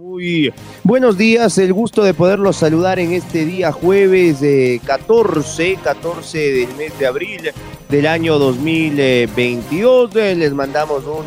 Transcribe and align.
muy 0.00 0.52
buenos 0.82 1.18
días. 1.18 1.58
El 1.58 1.74
gusto 1.74 2.02
de 2.02 2.14
poderlos 2.14 2.56
saludar 2.56 2.98
en 2.98 3.12
este 3.12 3.44
día 3.44 3.70
jueves 3.70 4.40
de 4.40 4.80
14 4.86 5.76
14 5.82 6.38
del 6.38 6.74
mes 6.76 6.98
de 6.98 7.06
abril 7.06 7.50
del 7.90 8.06
año 8.06 8.38
2022. 8.38 10.14
Les 10.14 10.54
mandamos 10.54 11.04
un 11.04 11.26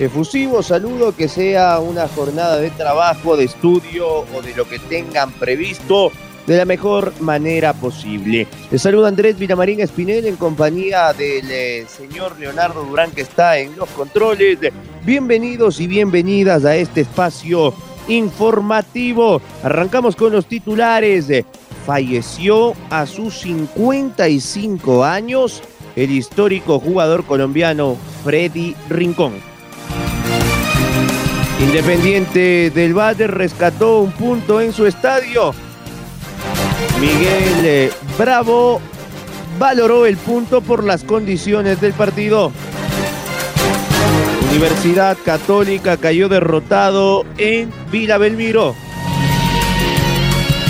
efusivo 0.00 0.64
saludo, 0.64 1.14
que 1.14 1.28
sea 1.28 1.78
una 1.78 2.08
jornada 2.08 2.58
de 2.58 2.70
trabajo, 2.70 3.36
de 3.36 3.44
estudio 3.44 4.24
o 4.34 4.42
de 4.42 4.54
lo 4.56 4.68
que 4.68 4.80
tengan 4.80 5.30
previsto 5.32 6.10
de 6.46 6.56
la 6.56 6.64
mejor 6.64 7.12
manera 7.20 7.72
posible. 7.72 8.48
Les 8.70 8.82
saluda 8.82 9.08
Andrés 9.08 9.38
Villamarín 9.38 9.80
Espinel 9.80 10.26
en 10.26 10.36
compañía 10.36 11.12
del 11.12 11.48
eh, 11.50 11.86
señor 11.86 12.36
Leonardo 12.38 12.82
Durán 12.84 13.12
que 13.12 13.20
está 13.20 13.58
en 13.58 13.76
los 13.76 13.88
controles. 13.90 14.58
Bienvenidos 15.04 15.78
y 15.78 15.86
bienvenidas 15.86 16.64
a 16.64 16.74
este 16.74 17.02
espacio 17.02 17.74
informativo. 18.08 19.40
Arrancamos 19.62 20.16
con 20.16 20.32
los 20.32 20.46
titulares 20.46 21.28
falleció 21.88 22.74
a 22.90 23.06
sus 23.06 23.38
55 23.38 25.04
años 25.06 25.62
el 25.96 26.10
histórico 26.10 26.78
jugador 26.78 27.24
colombiano 27.24 27.96
Freddy 28.22 28.76
Rincón. 28.90 29.32
Independiente 31.62 32.70
del 32.74 32.92
Valle 32.92 33.26
rescató 33.26 34.00
un 34.00 34.12
punto 34.12 34.60
en 34.60 34.74
su 34.74 34.84
estadio. 34.84 35.54
Miguel 37.00 37.64
eh, 37.64 37.90
Bravo 38.18 38.82
valoró 39.58 40.04
el 40.04 40.18
punto 40.18 40.60
por 40.60 40.84
las 40.84 41.04
condiciones 41.04 41.80
del 41.80 41.94
partido. 41.94 42.52
Universidad 44.50 45.16
Católica 45.24 45.96
cayó 45.98 46.28
derrotado 46.28 47.24
en 47.36 47.70
Vila 47.90 48.18
Belmiro. 48.18 48.74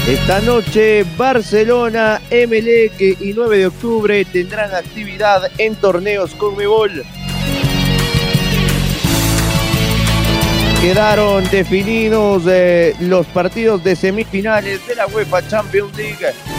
Esta 0.09 0.41
noche 0.41 1.05
Barcelona, 1.17 2.21
Emelec 2.31 3.01
y 3.01 3.33
9 3.35 3.59
de 3.59 3.67
octubre 3.67 4.25
tendrán 4.25 4.75
actividad 4.75 5.51
en 5.59 5.77
torneos 5.77 6.35
con 6.35 6.57
Mebol. 6.57 7.05
Quedaron 10.81 11.45
definidos 11.51 12.43
eh, 12.49 12.95
los 13.01 13.27
partidos 13.27 13.85
de 13.85 13.97
semifinales 13.97 14.87
de 14.87 14.95
la 14.97 15.07
UEFA 15.07 15.47
Champions 15.47 15.97
League. 15.97 16.58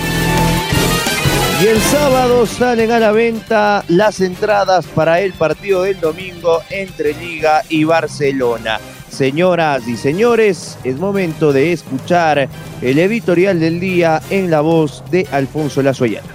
Y 1.62 1.68
el 1.68 1.82
sábado 1.82 2.46
salen 2.46 2.90
a 2.90 3.00
la 3.00 3.12
venta 3.12 3.84
las 3.90 4.22
entradas 4.22 4.86
para 4.88 5.20
el 5.20 5.34
partido 5.34 5.84
del 5.84 6.00
domingo 6.00 6.62
entre 6.70 7.14
Liga 7.14 7.64
y 7.68 7.84
Barcelona. 7.84 8.80
Señoras 9.10 9.86
y 9.86 9.98
señores, 9.98 10.78
es 10.86 10.98
momento 10.98 11.52
de 11.52 11.74
escuchar 11.74 12.48
el 12.82 13.00
editorial 13.00 13.60
del 13.60 13.82
día 13.82 14.22
en 14.30 14.50
la 14.50 14.62
voz 14.62 15.04
de 15.12 15.28
Alfonso 15.34 15.82
Lazoyana. 15.82 16.30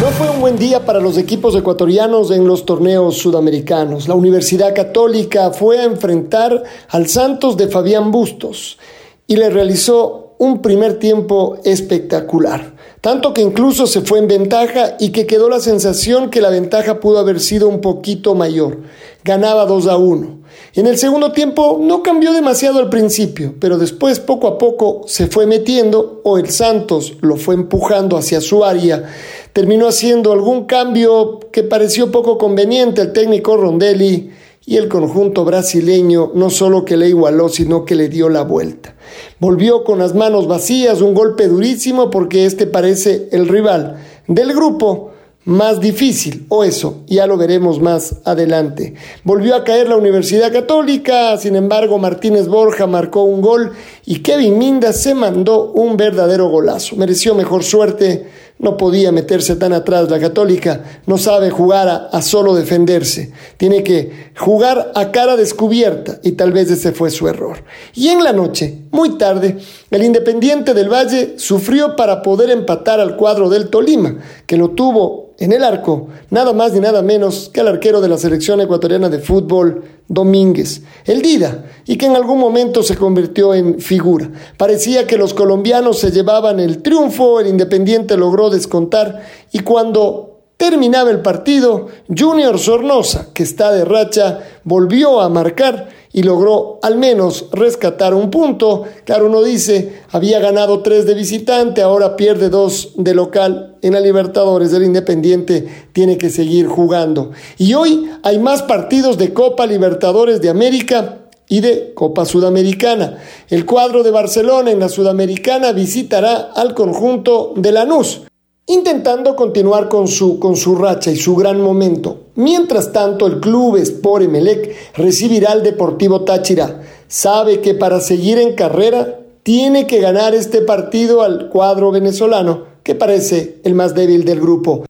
No 0.00 0.06
fue 0.12 0.30
un 0.30 0.40
buen 0.40 0.56
día 0.56 0.86
para 0.86 1.00
los 1.00 1.18
equipos 1.18 1.54
ecuatorianos 1.54 2.30
en 2.30 2.46
los 2.46 2.64
torneos 2.64 3.18
sudamericanos. 3.18 4.08
La 4.08 4.14
Universidad 4.14 4.74
Católica 4.74 5.50
fue 5.50 5.80
a 5.80 5.84
enfrentar 5.84 6.62
al 6.88 7.06
Santos 7.06 7.58
de 7.58 7.68
Fabián 7.68 8.10
Bustos 8.10 8.78
y 9.26 9.36
le 9.36 9.50
realizó 9.50 10.25
un 10.38 10.60
primer 10.62 10.98
tiempo 10.98 11.58
espectacular. 11.64 12.74
Tanto 13.00 13.32
que 13.32 13.40
incluso 13.40 13.86
se 13.86 14.00
fue 14.00 14.18
en 14.18 14.28
ventaja 14.28 14.96
y 14.98 15.10
que 15.10 15.26
quedó 15.26 15.48
la 15.48 15.60
sensación 15.60 16.30
que 16.30 16.40
la 16.40 16.50
ventaja 16.50 17.00
pudo 17.00 17.18
haber 17.18 17.40
sido 17.40 17.68
un 17.68 17.80
poquito 17.80 18.34
mayor. 18.34 18.78
Ganaba 19.24 19.64
2 19.64 19.86
a 19.86 19.96
1. 19.96 20.38
En 20.74 20.86
el 20.86 20.98
segundo 20.98 21.32
tiempo 21.32 21.78
no 21.80 22.02
cambió 22.02 22.32
demasiado 22.32 22.78
al 22.78 22.90
principio, 22.90 23.54
pero 23.60 23.78
después 23.78 24.20
poco 24.20 24.46
a 24.46 24.58
poco 24.58 25.02
se 25.06 25.26
fue 25.26 25.46
metiendo 25.46 26.20
o 26.24 26.38
el 26.38 26.50
Santos 26.50 27.14
lo 27.20 27.36
fue 27.36 27.54
empujando 27.54 28.16
hacia 28.16 28.40
su 28.40 28.64
área. 28.64 29.04
Terminó 29.52 29.88
haciendo 29.88 30.32
algún 30.32 30.64
cambio 30.64 31.40
que 31.52 31.62
pareció 31.62 32.10
poco 32.10 32.38
conveniente 32.38 33.00
al 33.00 33.12
técnico 33.12 33.56
Rondelli 33.56 34.30
y 34.66 34.76
el 34.76 34.88
conjunto 34.88 35.44
brasileño 35.44 36.32
no 36.34 36.50
solo 36.50 36.84
que 36.84 36.96
le 36.96 37.08
igualó, 37.08 37.48
sino 37.48 37.84
que 37.84 37.94
le 37.94 38.08
dio 38.08 38.28
la 38.28 38.42
vuelta. 38.42 38.96
Volvió 39.38 39.84
con 39.84 40.00
las 40.00 40.14
manos 40.14 40.48
vacías, 40.48 41.00
un 41.00 41.14
golpe 41.14 41.46
durísimo 41.46 42.10
porque 42.10 42.44
este 42.44 42.66
parece 42.66 43.28
el 43.30 43.46
rival 43.46 44.04
del 44.26 44.52
grupo 44.52 45.12
más 45.44 45.78
difícil, 45.78 46.44
o 46.48 46.64
eso, 46.64 47.04
ya 47.06 47.28
lo 47.28 47.36
veremos 47.36 47.80
más 47.80 48.16
adelante. 48.24 48.94
Volvió 49.22 49.54
a 49.54 49.62
caer 49.62 49.88
la 49.88 49.96
Universidad 49.96 50.52
Católica, 50.52 51.36
sin 51.36 51.54
embargo 51.54 51.98
Martínez 51.98 52.48
Borja 52.48 52.88
marcó 52.88 53.22
un 53.22 53.40
gol 53.42 53.70
y 54.04 54.22
Kevin 54.22 54.58
Minda 54.58 54.92
se 54.92 55.14
mandó 55.14 55.70
un 55.70 55.96
verdadero 55.96 56.48
golazo. 56.48 56.96
Mereció 56.96 57.36
mejor 57.36 57.62
suerte 57.62 58.26
no 58.58 58.76
podía 58.76 59.12
meterse 59.12 59.56
tan 59.56 59.72
atrás. 59.72 60.10
La 60.10 60.18
católica 60.18 61.00
no 61.06 61.18
sabe 61.18 61.50
jugar 61.50 62.08
a, 62.10 62.22
solo 62.22 62.54
defenderse. 62.54 63.32
Tiene 63.56 63.82
que 63.82 64.30
jugar 64.36 64.92
a 64.94 65.10
cara 65.10 65.36
descubierta 65.36 66.20
y 66.22 66.32
tal 66.32 66.52
vez 66.52 66.70
ese 66.70 66.92
fue 66.92 67.10
su 67.10 67.28
error. 67.28 67.64
Y 67.94 68.08
en 68.08 68.24
la 68.24 68.32
noche, 68.32 68.82
muy 68.90 69.18
tarde, 69.18 69.58
el 69.90 70.04
Independiente 70.04 70.74
del 70.74 70.92
Valle 70.92 71.38
sufrió 71.38 71.96
para 71.96 72.22
poder 72.22 72.50
empatar 72.50 73.00
al 73.00 73.16
cuadro 73.16 73.48
del 73.50 73.68
Tolima, 73.68 74.16
que 74.46 74.56
lo 74.56 74.70
tuvo 74.70 75.25
en 75.38 75.52
el 75.52 75.62
arco, 75.64 76.08
nada 76.30 76.52
más 76.52 76.72
ni 76.72 76.80
nada 76.80 77.02
menos 77.02 77.50
que 77.52 77.60
el 77.60 77.68
arquero 77.68 78.00
de 78.00 78.08
la 78.08 78.18
selección 78.18 78.60
ecuatoriana 78.60 79.08
de 79.08 79.18
fútbol, 79.18 79.84
Domínguez, 80.08 80.82
el 81.04 81.20
Dida, 81.20 81.66
y 81.84 81.98
que 81.98 82.06
en 82.06 82.16
algún 82.16 82.38
momento 82.38 82.82
se 82.82 82.96
convirtió 82.96 83.54
en 83.54 83.80
figura. 83.80 84.30
Parecía 84.56 85.06
que 85.06 85.18
los 85.18 85.34
colombianos 85.34 85.98
se 85.98 86.10
llevaban 86.10 86.60
el 86.60 86.82
triunfo, 86.82 87.40
el 87.40 87.48
Independiente 87.48 88.16
logró 88.16 88.48
descontar, 88.48 89.22
y 89.52 89.60
cuando 89.60 90.35
terminaba 90.56 91.10
el 91.10 91.20
partido, 91.20 91.88
Junior 92.08 92.58
Sornosa, 92.58 93.28
que 93.34 93.42
está 93.42 93.72
de 93.72 93.84
racha, 93.84 94.40
volvió 94.64 95.20
a 95.20 95.28
marcar 95.28 95.88
y 96.12 96.22
logró 96.22 96.78
al 96.82 96.96
menos 96.96 97.46
rescatar 97.52 98.14
un 98.14 98.30
punto. 98.30 98.84
Claro, 99.04 99.26
uno 99.26 99.42
dice, 99.42 100.00
había 100.10 100.38
ganado 100.40 100.80
tres 100.80 101.04
de 101.04 101.14
visitante, 101.14 101.82
ahora 101.82 102.16
pierde 102.16 102.48
dos 102.48 102.92
de 102.96 103.14
local 103.14 103.76
en 103.82 103.92
la 103.92 104.00
Libertadores 104.00 104.70
del 104.70 104.84
Independiente, 104.84 105.88
tiene 105.92 106.16
que 106.16 106.30
seguir 106.30 106.68
jugando. 106.68 107.32
Y 107.58 107.74
hoy 107.74 108.10
hay 108.22 108.38
más 108.38 108.62
partidos 108.62 109.18
de 109.18 109.34
Copa 109.34 109.66
Libertadores 109.66 110.40
de 110.40 110.48
América 110.48 111.18
y 111.48 111.60
de 111.60 111.92
Copa 111.94 112.24
Sudamericana. 112.24 113.18
El 113.50 113.66
cuadro 113.66 114.02
de 114.02 114.10
Barcelona 114.10 114.70
en 114.70 114.80
la 114.80 114.88
Sudamericana 114.88 115.72
visitará 115.72 116.50
al 116.54 116.74
conjunto 116.74 117.52
de 117.56 117.72
Lanús 117.72 118.22
intentando 118.66 119.36
continuar 119.36 119.88
con 119.88 120.08
su, 120.08 120.40
con 120.40 120.56
su 120.56 120.74
racha 120.74 121.12
y 121.12 121.16
su 121.16 121.36
gran 121.36 121.60
momento. 121.60 122.18
Mientras 122.34 122.92
tanto, 122.92 123.26
el 123.26 123.40
club 123.40 123.76
Sport 123.76 124.24
Emelec 124.24 124.74
recibirá 124.96 125.52
al 125.52 125.62
Deportivo 125.62 126.22
Táchira. 126.22 126.82
Sabe 127.06 127.60
que 127.60 127.74
para 127.74 128.00
seguir 128.00 128.38
en 128.38 128.54
carrera 128.54 129.20
tiene 129.44 129.86
que 129.86 130.00
ganar 130.00 130.34
este 130.34 130.62
partido 130.62 131.22
al 131.22 131.48
cuadro 131.48 131.92
venezolano, 131.92 132.64
que 132.82 132.96
parece 132.96 133.60
el 133.62 133.74
más 133.74 133.94
débil 133.94 134.24
del 134.24 134.40
grupo. 134.40 134.84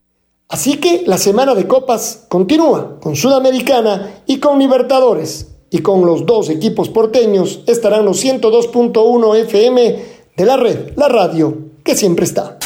Así 0.49 0.77
que 0.77 1.03
la 1.05 1.19
semana 1.19 1.53
de 1.53 1.67
copas 1.67 2.25
continúa 2.29 2.99
con 2.99 3.15
Sudamericana 3.15 4.23
y 4.25 4.39
con 4.39 4.57
Libertadores. 4.57 5.49
Y 5.69 5.79
con 5.79 6.05
los 6.05 6.25
dos 6.25 6.49
equipos 6.49 6.89
porteños 6.89 7.61
estarán 7.67 8.05
los 8.05 8.23
102.1 8.23 9.35
FM 9.35 9.95
de 10.37 10.45
la 10.45 10.55
red, 10.55 10.93
la 10.95 11.09
radio, 11.09 11.57
que 11.83 11.95
siempre 11.95 12.23
está. 12.23 12.56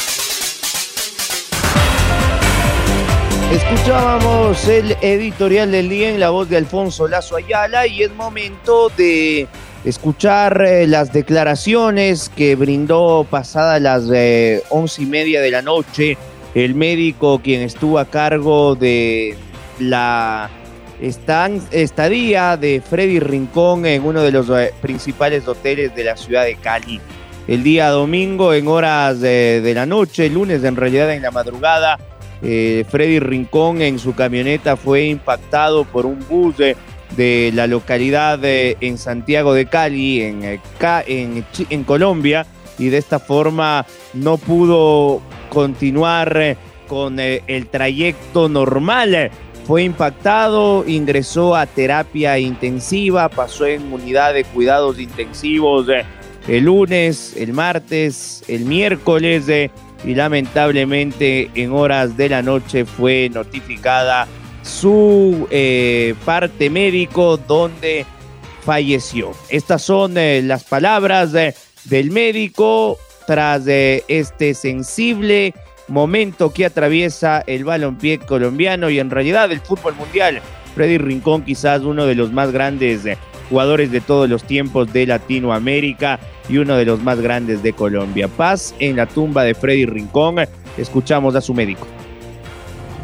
Escuchábamos 3.52 4.66
el 4.66 4.96
editorial 5.02 5.70
del 5.70 5.90
día 5.90 6.08
en 6.08 6.18
la 6.18 6.30
voz 6.30 6.48
de 6.48 6.56
Alfonso 6.56 7.06
Lazo 7.06 7.36
Ayala 7.36 7.86
y 7.86 8.02
es 8.02 8.10
momento 8.14 8.90
de 8.96 9.46
escuchar 9.84 10.62
eh, 10.62 10.86
las 10.86 11.12
declaraciones 11.12 12.30
que 12.30 12.56
brindó 12.56 13.26
pasadas 13.28 13.82
las 13.82 14.04
eh, 14.10 14.62
once 14.70 15.02
y 15.02 15.06
media 15.06 15.42
de 15.42 15.50
la 15.50 15.60
noche 15.60 16.16
el 16.54 16.74
médico 16.74 17.42
quien 17.44 17.60
estuvo 17.60 17.98
a 17.98 18.06
cargo 18.06 18.74
de 18.74 19.36
la 19.78 20.48
estadía 21.02 22.56
de 22.56 22.80
Freddy 22.80 23.20
Rincón 23.20 23.84
en 23.84 24.02
uno 24.06 24.22
de 24.22 24.32
los 24.32 24.48
eh, 24.48 24.72
principales 24.80 25.46
hoteles 25.46 25.94
de 25.94 26.04
la 26.04 26.16
ciudad 26.16 26.44
de 26.44 26.56
Cali. 26.56 27.02
El 27.46 27.62
día 27.62 27.88
domingo 27.90 28.54
en 28.54 28.66
horas 28.66 29.20
de, 29.20 29.72
la 29.74 29.84
noche, 29.84 30.30
lunes 30.30 30.64
en 30.64 30.76
realidad 30.76 31.12
en 31.12 31.20
la 31.20 31.32
madrugada, 31.32 31.98
Freddy 32.42 33.20
Rincón 33.20 33.82
en 33.82 34.00
su 34.00 34.14
camioneta 34.14 34.76
fue 34.76 35.04
impactado 35.04 35.84
por 35.84 36.06
un 36.06 36.18
bus 36.28 36.56
de 36.56 36.76
de 37.16 37.50
la 37.54 37.66
localidad 37.66 38.38
de, 38.38 38.76
en 38.80 38.98
Santiago 38.98 39.54
de 39.54 39.66
Cali, 39.66 40.22
en, 40.22 40.44
eh, 40.44 40.60
en, 41.06 41.44
en 41.70 41.84
Colombia, 41.84 42.46
y 42.78 42.88
de 42.88 42.98
esta 42.98 43.18
forma 43.18 43.86
no 44.14 44.38
pudo 44.38 45.20
continuar 45.50 46.36
eh, 46.36 46.56
con 46.88 47.20
eh, 47.20 47.42
el 47.46 47.68
trayecto 47.68 48.48
normal. 48.48 49.30
Fue 49.66 49.84
impactado, 49.84 50.84
ingresó 50.88 51.54
a 51.54 51.66
terapia 51.66 52.38
intensiva, 52.38 53.28
pasó 53.28 53.66
en 53.66 53.92
unidad 53.92 54.34
de 54.34 54.44
cuidados 54.44 54.98
intensivos 54.98 55.86
el 56.48 56.64
lunes, 56.64 57.36
el 57.36 57.52
martes, 57.52 58.42
el 58.48 58.64
miércoles 58.64 59.46
y 60.04 60.14
lamentablemente 60.14 61.50
en 61.54 61.72
horas 61.72 62.16
de 62.16 62.28
la 62.28 62.42
noche 62.42 62.84
fue 62.84 63.30
notificada 63.32 64.26
su 64.62 65.46
eh, 65.50 66.14
parte 66.24 66.70
médico 66.70 67.36
donde 67.36 68.06
falleció. 68.64 69.32
Estas 69.48 69.82
son 69.82 70.16
eh, 70.16 70.42
las 70.42 70.64
palabras 70.64 71.32
del 71.32 72.10
médico 72.10 72.98
tras 73.26 73.66
este 73.66 74.54
sensible 74.54 75.54
momento 75.88 76.52
que 76.52 76.66
atraviesa 76.66 77.42
el 77.46 77.64
balompié 77.64 78.18
colombiano 78.18 78.90
y 78.90 78.98
en 78.98 79.10
realidad 79.10 79.50
el 79.52 79.60
fútbol 79.60 79.94
mundial. 79.94 80.40
Freddy 80.74 80.98
Rincón, 80.98 81.44
quizás 81.44 81.82
uno 81.82 82.06
de 82.06 82.14
los 82.14 82.32
más 82.32 82.50
grandes 82.50 83.04
eh, 83.04 83.18
jugadores 83.52 83.92
de 83.92 84.00
todos 84.00 84.30
los 84.30 84.44
tiempos 84.44 84.90
de 84.94 85.06
Latinoamérica 85.06 86.18
y 86.48 86.56
uno 86.56 86.74
de 86.74 86.86
los 86.86 87.02
más 87.02 87.20
grandes 87.20 87.62
de 87.62 87.74
Colombia. 87.74 88.26
Paz 88.26 88.74
en 88.78 88.96
la 88.96 89.04
tumba 89.04 89.44
de 89.44 89.54
Freddy 89.54 89.84
Rincón. 89.84 90.36
Escuchamos 90.78 91.34
a 91.34 91.42
su 91.42 91.52
médico 91.52 91.86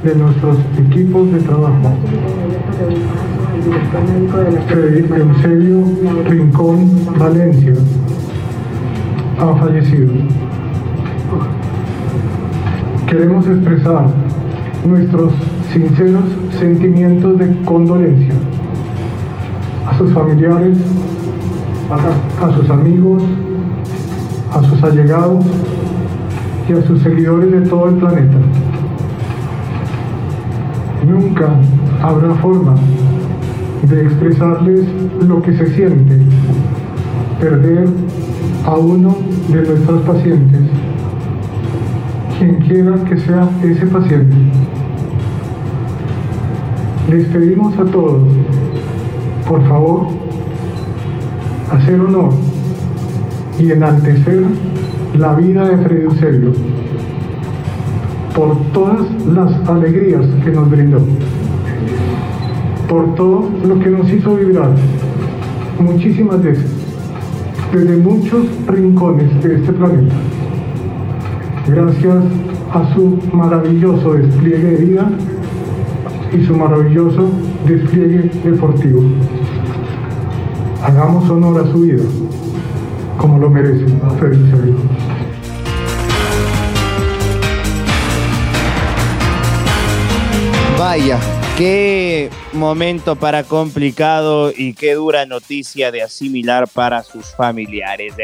de 0.03 0.15
nuestros 0.15 0.57
equipos 0.79 1.31
de 1.33 1.41
trabajo. 1.41 1.93
Eusebio 5.17 5.85
Rincón 6.25 7.19
Valencia 7.19 7.75
ha 9.39 9.55
fallecido. 9.57 10.13
Queremos 13.07 13.47
expresar 13.47 14.07
nuestros 14.87 15.33
sinceros 15.73 16.25
sentimientos 16.59 17.39
de 17.39 17.55
condolencia 17.65 18.35
a 19.89 19.97
sus 19.97 20.13
familiares, 20.13 20.77
a, 22.41 22.53
sus 22.53 22.69
amigos, 22.69 23.23
a 24.53 24.63
sus 24.63 24.83
allegados 24.83 25.45
y 26.69 26.73
a 26.73 26.83
sus 26.83 27.03
seguidores 27.03 27.51
de 27.51 27.61
todo 27.63 27.89
el 27.89 27.95
planeta. 27.97 28.37
Nunca 31.07 31.55
habrá 32.03 32.35
forma 32.35 32.75
de 33.83 34.03
expresarles 34.03 34.85
lo 35.27 35.41
que 35.41 35.57
se 35.57 35.75
siente 35.75 36.19
perder 37.41 37.89
a 38.67 38.75
uno 38.77 39.17
de 39.49 39.63
nuestros 39.63 40.03
pacientes, 40.03 40.61
quien 42.39 42.57
quiera 42.57 42.95
que 43.05 43.17
sea 43.19 43.49
ese 43.63 43.87
paciente. 43.87 44.37
Les 47.09 47.27
pedimos 47.29 47.79
a 47.79 47.85
todos, 47.85 48.29
por 49.49 49.67
favor, 49.67 50.09
hacer 51.73 51.99
honor 52.01 52.31
y 53.59 53.73
enaltecer 53.73 54.45
la 55.17 55.35
vida 55.35 55.69
de 55.69 55.79
Freddy 55.79 56.03
Eusebio 56.03 56.53
por 58.35 58.57
todas 58.73 59.07
las 59.27 59.69
alegrías 59.69 60.27
que 60.45 60.51
nos 60.51 60.71
brindó, 60.71 61.01
por 62.89 63.15
todo 63.15 63.49
lo 63.67 63.79
que 63.81 63.89
nos 63.89 64.13
hizo 64.13 64.37
vibrar. 64.37 64.71
Muchísimas 65.81 66.43
veces, 66.43 66.71
desde 67.73 67.97
muchos 67.97 68.45
rincones 68.67 69.43
de 69.43 69.57
este 69.57 69.73
planeta, 69.73 70.15
gracias 71.67 72.25
a 72.73 72.95
su 72.95 73.19
maravilloso 73.33 74.13
despliegue 74.13 74.71
de 74.73 74.85
vida 74.85 75.11
y 76.39 76.45
su 76.45 76.55
maravilloso 76.55 77.31
despliegue 77.67 78.31
deportivo. 78.45 79.03
Hagamos 80.83 81.29
honor 81.29 81.67
a 81.67 81.73
su 81.73 81.81
vida, 81.81 82.03
como 83.19 83.39
lo 83.39 83.51
merece 83.51 83.87
Feliz 84.21 84.39
Vaya, 90.79 91.19
qué 91.57 92.31
momento 92.53 93.17
para 93.17 93.43
complicado 93.43 94.53
y 94.57 94.75
qué 94.75 94.95
dura 94.95 95.27
noticia 95.27 95.91
de 95.91 96.03
asimilar 96.03 96.69
para 96.69 97.03
sus 97.03 97.35
familiares. 97.35 98.15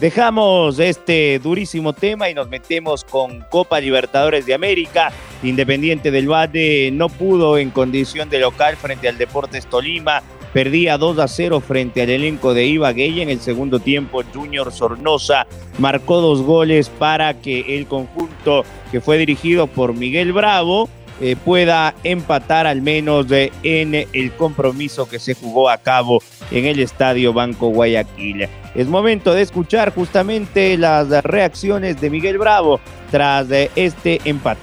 Dejamos 0.00 0.78
este 0.78 1.40
durísimo 1.40 1.92
tema 1.92 2.30
y 2.30 2.34
nos 2.34 2.48
metemos 2.48 3.02
con 3.02 3.40
Copa 3.50 3.80
Libertadores 3.80 4.46
de 4.46 4.54
América. 4.54 5.10
Independiente 5.42 6.12
del 6.12 6.30
Valle 6.30 6.90
no 6.92 7.08
pudo 7.08 7.58
en 7.58 7.70
condición 7.70 8.30
de 8.30 8.38
local 8.38 8.76
frente 8.76 9.08
al 9.08 9.18
Deportes 9.18 9.66
Tolima. 9.66 10.22
Perdía 10.52 10.98
2 10.98 11.18
a 11.18 11.26
0 11.26 11.60
frente 11.60 12.02
al 12.02 12.10
elenco 12.10 12.54
de 12.54 12.66
Ibagué 12.66 13.22
en 13.22 13.28
el 13.28 13.40
segundo 13.40 13.80
tiempo 13.80 14.22
Junior 14.32 14.72
Sornosa 14.72 15.46
marcó 15.78 16.20
dos 16.20 16.42
goles 16.42 16.88
para 16.88 17.34
que 17.34 17.76
el 17.76 17.86
conjunto 17.86 18.64
que 18.90 19.00
fue 19.00 19.18
dirigido 19.18 19.66
por 19.66 19.94
Miguel 19.94 20.32
Bravo 20.32 20.88
eh, 21.20 21.36
pueda 21.44 21.94
empatar 22.04 22.66
al 22.66 22.82
menos 22.82 23.26
en 23.62 23.94
el 23.94 24.32
compromiso 24.32 25.08
que 25.08 25.18
se 25.18 25.34
jugó 25.34 25.70
a 25.70 25.78
cabo 25.78 26.22
en 26.50 26.64
el 26.64 26.80
Estadio 26.80 27.32
Banco 27.32 27.68
Guayaquil. 27.68 28.48
Es 28.74 28.86
momento 28.86 29.34
de 29.34 29.42
escuchar 29.42 29.92
justamente 29.94 30.76
las 30.76 31.08
reacciones 31.24 32.00
de 32.00 32.10
Miguel 32.10 32.38
Bravo 32.38 32.80
tras 33.10 33.48
este 33.74 34.20
empate. 34.24 34.60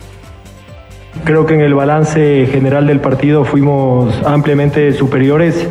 Creo 1.24 1.46
que 1.46 1.54
en 1.54 1.62
el 1.62 1.74
balance 1.74 2.46
general 2.52 2.88
del 2.88 3.00
partido 3.00 3.46
fuimos 3.46 4.14
ampliamente 4.26 4.92
superiores. 4.94 5.68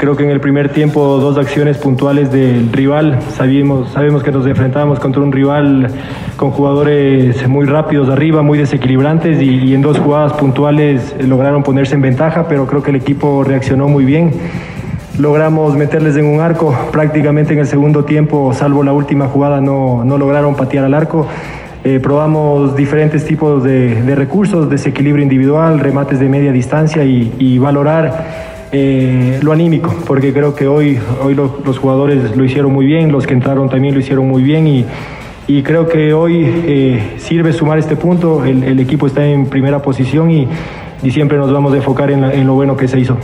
Creo 0.00 0.16
que 0.16 0.24
en 0.24 0.30
el 0.30 0.40
primer 0.40 0.70
tiempo 0.70 1.18
dos 1.18 1.36
acciones 1.36 1.76
puntuales 1.76 2.32
del 2.32 2.72
rival. 2.72 3.18
Sabíamos, 3.36 3.90
sabemos 3.90 4.22
que 4.22 4.32
nos 4.32 4.46
enfrentábamos 4.46 4.98
contra 4.98 5.20
un 5.20 5.30
rival 5.30 5.88
con 6.38 6.52
jugadores 6.52 7.46
muy 7.46 7.66
rápidos 7.66 8.08
arriba, 8.08 8.40
muy 8.40 8.56
desequilibrantes 8.56 9.42
y, 9.42 9.74
en 9.74 9.82
dos 9.82 9.98
jugadas 9.98 10.32
puntuales 10.32 11.14
lograron 11.20 11.62
ponerse 11.62 11.96
en 11.96 12.00
ventaja, 12.00 12.48
pero 12.48 12.66
creo 12.66 12.82
que 12.82 12.92
el 12.92 12.96
equipo 12.96 13.44
reaccionó 13.44 13.88
muy 13.88 14.06
bien. 14.06 14.32
Logramos 15.18 15.76
meterles 15.76 16.16
en 16.16 16.24
un 16.24 16.40
arco 16.40 16.74
prácticamente 16.90 17.52
en 17.52 17.58
el 17.58 17.66
segundo 17.66 18.06
tiempo, 18.06 18.54
salvo 18.54 18.82
la 18.82 18.94
última 18.94 19.26
jugada, 19.26 19.60
no, 19.60 20.02
no 20.02 20.16
lograron 20.16 20.54
patear 20.54 20.86
al 20.86 20.94
arco. 20.94 21.26
Eh, 21.84 22.00
probamos 22.02 22.74
diferentes 22.74 23.26
tipos 23.26 23.62
de, 23.62 24.14
recursos, 24.16 24.70
desequilibrio 24.70 25.22
individual, 25.22 25.78
remates 25.78 26.18
de 26.20 26.28
media 26.30 26.52
distancia 26.52 27.04
y 27.04 27.58
valorar 27.58 28.50
eh, 28.72 29.40
lo 29.42 29.52
anímico, 29.52 29.92
porque 30.06 30.32
creo 30.32 30.54
que 30.54 30.68
hoy, 30.68 30.96
hoy 31.22 31.34
los, 31.34 31.78
jugadores 31.78 32.36
lo 32.36 32.44
hicieron 32.44 32.72
muy 32.72 32.86
bien, 32.86 33.10
los 33.10 33.26
que 33.26 33.34
entraron 33.34 33.68
también 33.68 33.94
lo 33.94 34.00
hicieron 34.00 34.28
muy 34.28 34.44
bien 34.44 34.66
y, 34.68 34.84
y 35.48 35.64
creo 35.64 35.88
que 35.88 36.12
hoy 36.14 36.44
eh, 36.46 37.16
sirve 37.18 37.52
sumar 37.52 37.78
este 37.78 37.96
punto, 37.96 38.44
el, 38.44 38.78
equipo 38.78 39.08
está 39.08 39.26
en 39.26 39.46
primera 39.46 39.82
posición 39.82 40.30
y, 40.30 40.46
y 41.02 41.10
siempre 41.10 41.36
nos 41.36 41.52
vamos 41.52 41.72
a 41.72 41.78
enfocar 41.78 42.12
en, 42.12 42.46
lo 42.46 42.54
bueno 42.54 42.76
que 42.76 42.86
se 42.86 43.00
hizo. 43.00 43.16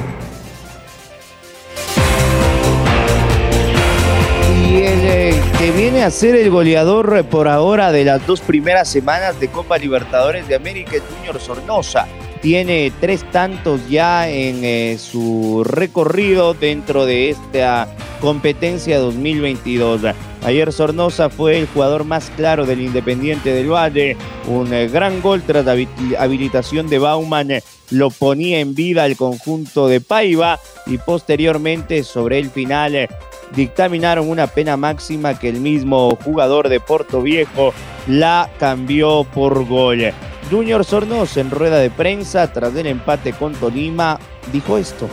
Y 4.69 4.77
el 4.79 5.01
eh, 5.05 5.41
que 5.61 5.71
viene 5.71 6.03
a 6.03 6.11
ser 6.11 6.35
el 6.35 6.51
goleador 6.51 7.25
por 7.27 7.47
ahora 7.47 7.93
de 7.93 8.05
las 8.05 8.27
dos 8.27 8.41
primeras 8.41 8.89
semanas 8.89 9.39
de 9.39 9.47
Copa 9.47 9.79
Libertadores 9.79 10.49
de 10.49 10.57
América 10.57 10.97
es 10.97 11.03
Junior 11.09 11.39
Sornosa 11.39 12.09
tiene 12.41 12.93
tres 13.01 13.29
tantos 13.31 13.89
ya 13.89 14.29
en 14.29 14.65
eh, 14.65 14.99
su 14.99 15.63
recorrido 15.65 16.55
dentro 16.55 17.07
de 17.07 17.31
esta 17.31 17.89
competencia 18.21 18.99
2022. 18.99 20.03
Ayer 20.45 20.73
Sornosa 20.73 21.29
fue 21.29 21.59
el 21.59 21.67
jugador 21.67 22.05
más 22.05 22.31
claro 22.37 22.67
del 22.67 22.81
Independiente 22.81 23.53
del 23.53 23.73
Valle. 23.73 24.17
Un 24.47 24.73
eh, 24.73 24.89
gran 24.89 25.21
gol 25.21 25.43
tras 25.43 25.65
la 25.65 25.77
habilitación 26.19 26.89
de 26.89 26.99
Bauman 26.99 27.49
lo 27.91 28.11
ponía 28.11 28.61
en 28.61 28.75
vida 28.75 29.07
el 29.07 29.17
conjunto 29.17 29.89
de 29.89 30.01
Paiva 30.01 30.59
y 30.87 30.99
posteriormente 30.99 32.03
sobre 32.05 32.39
el 32.39 32.51
final 32.51 33.09
dictaminaron 33.55 34.29
una 34.29 34.47
pena 34.47 34.77
máxima 34.77 35.39
que 35.39 35.49
el 35.49 35.61
mismo 35.61 36.17
jugador 36.25 36.69
de 36.69 36.81
Puerto 36.81 37.23
Viejo 37.23 37.73
la 38.07 38.51
cambió 38.59 39.25
por 39.25 39.65
gol. 39.67 40.13
Junior 40.51 40.85
Sornos 40.85 41.37
en 41.37 41.51
rueda 41.51 41.79
de 41.79 41.91
prensa 41.91 42.53
tras 42.53 42.75
el 42.77 42.87
empate 42.87 43.33
con 43.33 43.53
Tolima 43.53 44.19
dijo 44.53 44.79
esto. 44.79 45.09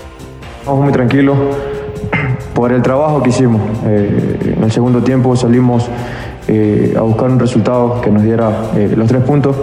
Estamos 0.59 0.83
muy 0.83 0.93
tranquilos 0.93 1.37
por 2.53 2.71
el 2.71 2.81
trabajo 2.81 3.23
que 3.23 3.29
hicimos. 3.29 3.61
Eh, 3.85 4.53
en 4.57 4.63
el 4.63 4.71
segundo 4.71 5.01
tiempo 5.01 5.35
salimos 5.35 5.87
eh, 6.47 6.93
a 6.97 7.01
buscar 7.01 7.31
un 7.31 7.39
resultado 7.39 7.99
que 8.01 8.11
nos 8.11 8.23
diera 8.23 8.69
eh, 8.75 8.93
los 8.95 9.07
tres 9.07 9.23
puntos. 9.23 9.55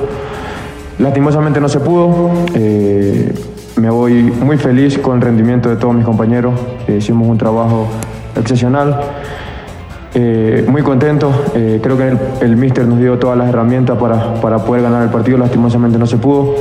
Lastimosamente 0.98 1.60
no 1.60 1.68
se 1.68 1.80
pudo. 1.80 2.30
me 3.76 3.90
voy 3.90 4.22
muy 4.22 4.58
feliz 4.58 4.98
con 4.98 5.16
el 5.16 5.22
rendimiento 5.22 5.68
de 5.68 5.76
todos 5.76 5.94
mis 5.94 6.04
compañeros. 6.04 6.52
hicimos 6.88 7.28
un 7.28 7.38
trabajo 7.38 7.86
excepcional. 8.36 9.00
Muy 10.68 10.82
contento, 10.82 11.30
creo 11.52 11.96
que 11.96 12.08
el, 12.08 12.18
el 12.40 12.56
míster 12.56 12.86
nos 12.86 12.98
dio 12.98 13.18
todas 13.18 13.38
las 13.38 13.48
herramientas 13.48 13.96
para, 13.98 14.34
para 14.40 14.58
poder 14.58 14.82
ganar 14.82 15.02
el 15.02 15.10
partido, 15.10 15.38
lastimosamente 15.38 15.98
no 15.98 16.06
se 16.06 16.16
pudo. 16.16 16.54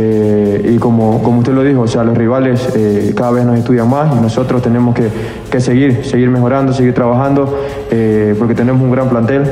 Eh, 0.00 0.74
y 0.74 0.78
como, 0.78 1.20
como 1.24 1.40
usted 1.40 1.52
lo 1.52 1.64
dijo, 1.64 1.80
o 1.80 1.88
sea, 1.88 2.04
los 2.04 2.16
rivales 2.16 2.68
eh, 2.76 3.12
cada 3.16 3.32
vez 3.32 3.44
nos 3.44 3.58
estudian 3.58 3.90
más 3.90 4.16
y 4.16 4.20
nosotros 4.20 4.62
tenemos 4.62 4.94
que, 4.94 5.08
que 5.50 5.60
seguir, 5.60 6.04
seguir 6.04 6.30
mejorando, 6.30 6.72
seguir 6.72 6.94
trabajando, 6.94 7.58
eh, 7.90 8.36
porque 8.38 8.54
tenemos 8.54 8.80
un 8.80 8.92
gran 8.92 9.08
plantel, 9.08 9.42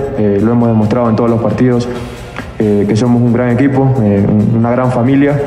lo 0.40 0.52
hemos 0.52 0.68
demostrado 0.68 1.10
en 1.10 1.16
todos 1.16 1.28
los 1.28 1.40
partidos, 1.40 1.88
que 2.58 2.96
somos 2.96 3.20
un 3.20 3.32
gran 3.32 3.50
equipo, 3.50 3.92
una 4.56 4.70
gran 4.70 4.90
familia. 4.90 5.38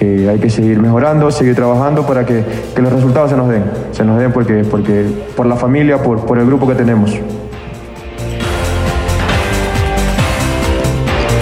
Hay 0.00 0.38
que 0.38 0.50
seguir 0.50 0.78
mejorando, 0.78 1.30
seguir 1.30 1.54
trabajando 1.54 2.06
para 2.06 2.24
que, 2.24 2.44
que, 2.74 2.82
los 2.82 2.92
resultados 2.92 3.30
se 3.30 3.36
nos 3.36 3.48
den, 3.48 3.64
se 3.92 4.04
nos 4.04 4.18
den 4.18 4.32
porque, 4.32 4.64
porque, 4.64 5.06
por 5.36 5.46
la 5.46 5.56
familia, 5.56 6.02
por, 6.02 6.24
por 6.24 6.38
el 6.38 6.46
grupo 6.46 6.68
que 6.68 6.74
tenemos. 6.74 7.18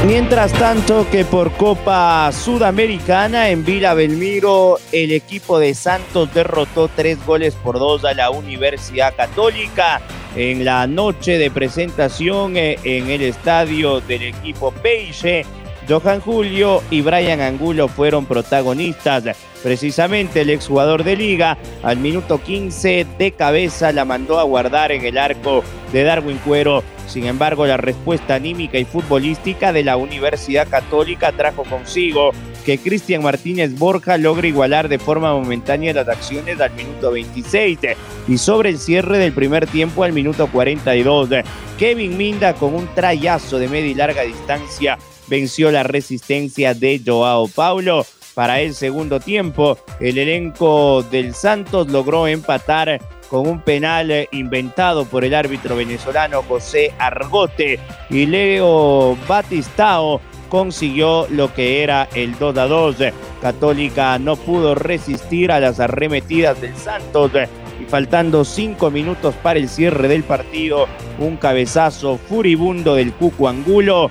Mientras 0.06 0.52
tanto 0.52 1.04
que 1.10 1.24
por 1.24 1.50
Copa 1.52 2.30
Sudamericana 2.30 3.50
en 3.50 3.64
Vila 3.64 3.92
Belmiro 3.92 4.78
el 4.92 5.10
equipo 5.10 5.58
de 5.58 5.74
Santos 5.74 6.32
derrotó 6.32 6.86
tres 6.86 7.18
goles 7.26 7.54
por 7.56 7.80
dos 7.80 8.04
a 8.04 8.14
la 8.14 8.30
Universidad 8.30 9.16
Católica 9.16 10.00
en 10.36 10.64
la 10.64 10.86
noche 10.86 11.38
de 11.38 11.50
presentación 11.50 12.56
eh, 12.56 12.78
en 12.84 13.10
el 13.10 13.20
estadio 13.22 14.00
del 14.00 14.22
equipo 14.22 14.70
Peixe. 14.70 15.44
Johan 15.88 16.20
Julio 16.20 16.82
y 16.90 17.02
Brian 17.02 17.40
Angulo 17.40 17.88
fueron 17.88 18.26
protagonistas. 18.26 19.24
Precisamente 19.62 20.42
el 20.42 20.50
exjugador 20.50 21.04
de 21.04 21.16
liga 21.16 21.58
al 21.82 21.98
minuto 21.98 22.42
15 22.42 23.06
de 23.18 23.32
cabeza 23.32 23.92
la 23.92 24.04
mandó 24.04 24.38
a 24.38 24.44
guardar 24.44 24.92
en 24.92 25.04
el 25.04 25.18
arco 25.18 25.62
de 25.92 26.02
Darwin 26.02 26.38
Cuero 26.38 26.82
sin 27.06 27.26
embargo, 27.26 27.66
la 27.66 27.76
respuesta 27.76 28.34
anímica 28.34 28.78
y 28.78 28.84
futbolística 28.84 29.72
de 29.72 29.84
la 29.84 29.96
Universidad 29.96 30.68
Católica 30.68 31.32
trajo 31.32 31.62
consigo 31.64 32.32
que 32.64 32.78
Cristian 32.78 33.22
Martínez 33.22 33.78
Borja 33.78 34.18
logre 34.18 34.48
igualar 34.48 34.88
de 34.88 34.98
forma 34.98 35.32
momentánea 35.32 35.94
las 35.94 36.08
acciones 36.08 36.60
al 36.60 36.72
minuto 36.74 37.12
26 37.12 37.78
y 38.26 38.38
sobre 38.38 38.70
el 38.70 38.78
cierre 38.78 39.18
del 39.18 39.32
primer 39.32 39.68
tiempo 39.68 40.02
al 40.02 40.12
minuto 40.12 40.48
42. 40.48 41.30
Kevin 41.78 42.16
Minda 42.16 42.54
con 42.54 42.74
un 42.74 42.88
trayazo 42.94 43.58
de 43.58 43.68
media 43.68 43.90
y 43.90 43.94
larga 43.94 44.22
distancia 44.22 44.98
venció 45.28 45.70
la 45.70 45.82
resistencia 45.82 46.74
de 46.74 47.00
Joao 47.04 47.48
Paulo. 47.48 48.06
Para 48.34 48.60
el 48.60 48.74
segundo 48.74 49.18
tiempo, 49.18 49.78
el 49.98 50.18
elenco 50.18 51.02
del 51.10 51.34
Santos 51.34 51.88
logró 51.88 52.26
empatar 52.26 53.00
con 53.28 53.48
un 53.48 53.60
penal 53.60 54.28
inventado 54.30 55.04
por 55.04 55.24
el 55.24 55.34
árbitro 55.34 55.76
venezolano 55.76 56.42
José 56.42 56.92
Argote 56.98 57.80
y 58.10 58.26
Leo 58.26 59.16
Batistao 59.26 60.20
consiguió 60.48 61.26
lo 61.28 61.52
que 61.52 61.82
era 61.82 62.08
el 62.14 62.38
2 62.38 62.58
a 62.58 62.66
2. 62.66 62.96
Católica 63.40 64.18
no 64.18 64.36
pudo 64.36 64.74
resistir 64.74 65.50
a 65.50 65.60
las 65.60 65.80
arremetidas 65.80 66.60
del 66.60 66.76
Santos 66.76 67.32
y 67.80 67.84
faltando 67.84 68.44
cinco 68.44 68.90
minutos 68.90 69.34
para 69.42 69.58
el 69.58 69.68
cierre 69.68 70.08
del 70.08 70.22
partido, 70.22 70.86
un 71.18 71.36
cabezazo 71.36 72.18
furibundo 72.18 72.94
del 72.94 73.12
Cuco 73.12 73.48
Angulo 73.48 74.10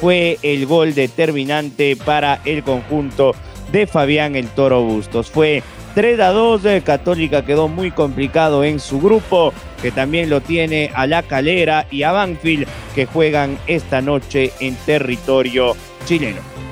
fue 0.00 0.38
el 0.42 0.66
gol 0.66 0.94
determinante 0.94 1.96
para 1.96 2.40
el 2.44 2.62
conjunto 2.62 3.34
de 3.72 3.86
Fabián 3.86 4.36
el 4.36 4.48
Toro 4.48 4.82
Bustos. 4.82 5.30
Fue 5.30 5.62
3 5.94 6.20
a 6.20 6.28
2, 6.30 6.62
Católica 6.84 7.44
quedó 7.44 7.68
muy 7.68 7.90
complicado 7.90 8.64
en 8.64 8.80
su 8.80 9.00
grupo, 9.00 9.52
que 9.80 9.90
también 9.90 10.28
lo 10.28 10.40
tiene 10.40 10.90
a 10.94 11.06
La 11.06 11.22
Calera 11.22 11.86
y 11.90 12.02
a 12.02 12.12
Banfield, 12.12 12.66
que 12.94 13.06
juegan 13.06 13.58
esta 13.66 14.02
noche 14.02 14.52
en 14.60 14.74
territorio 14.84 15.74
chileno. 16.04 16.65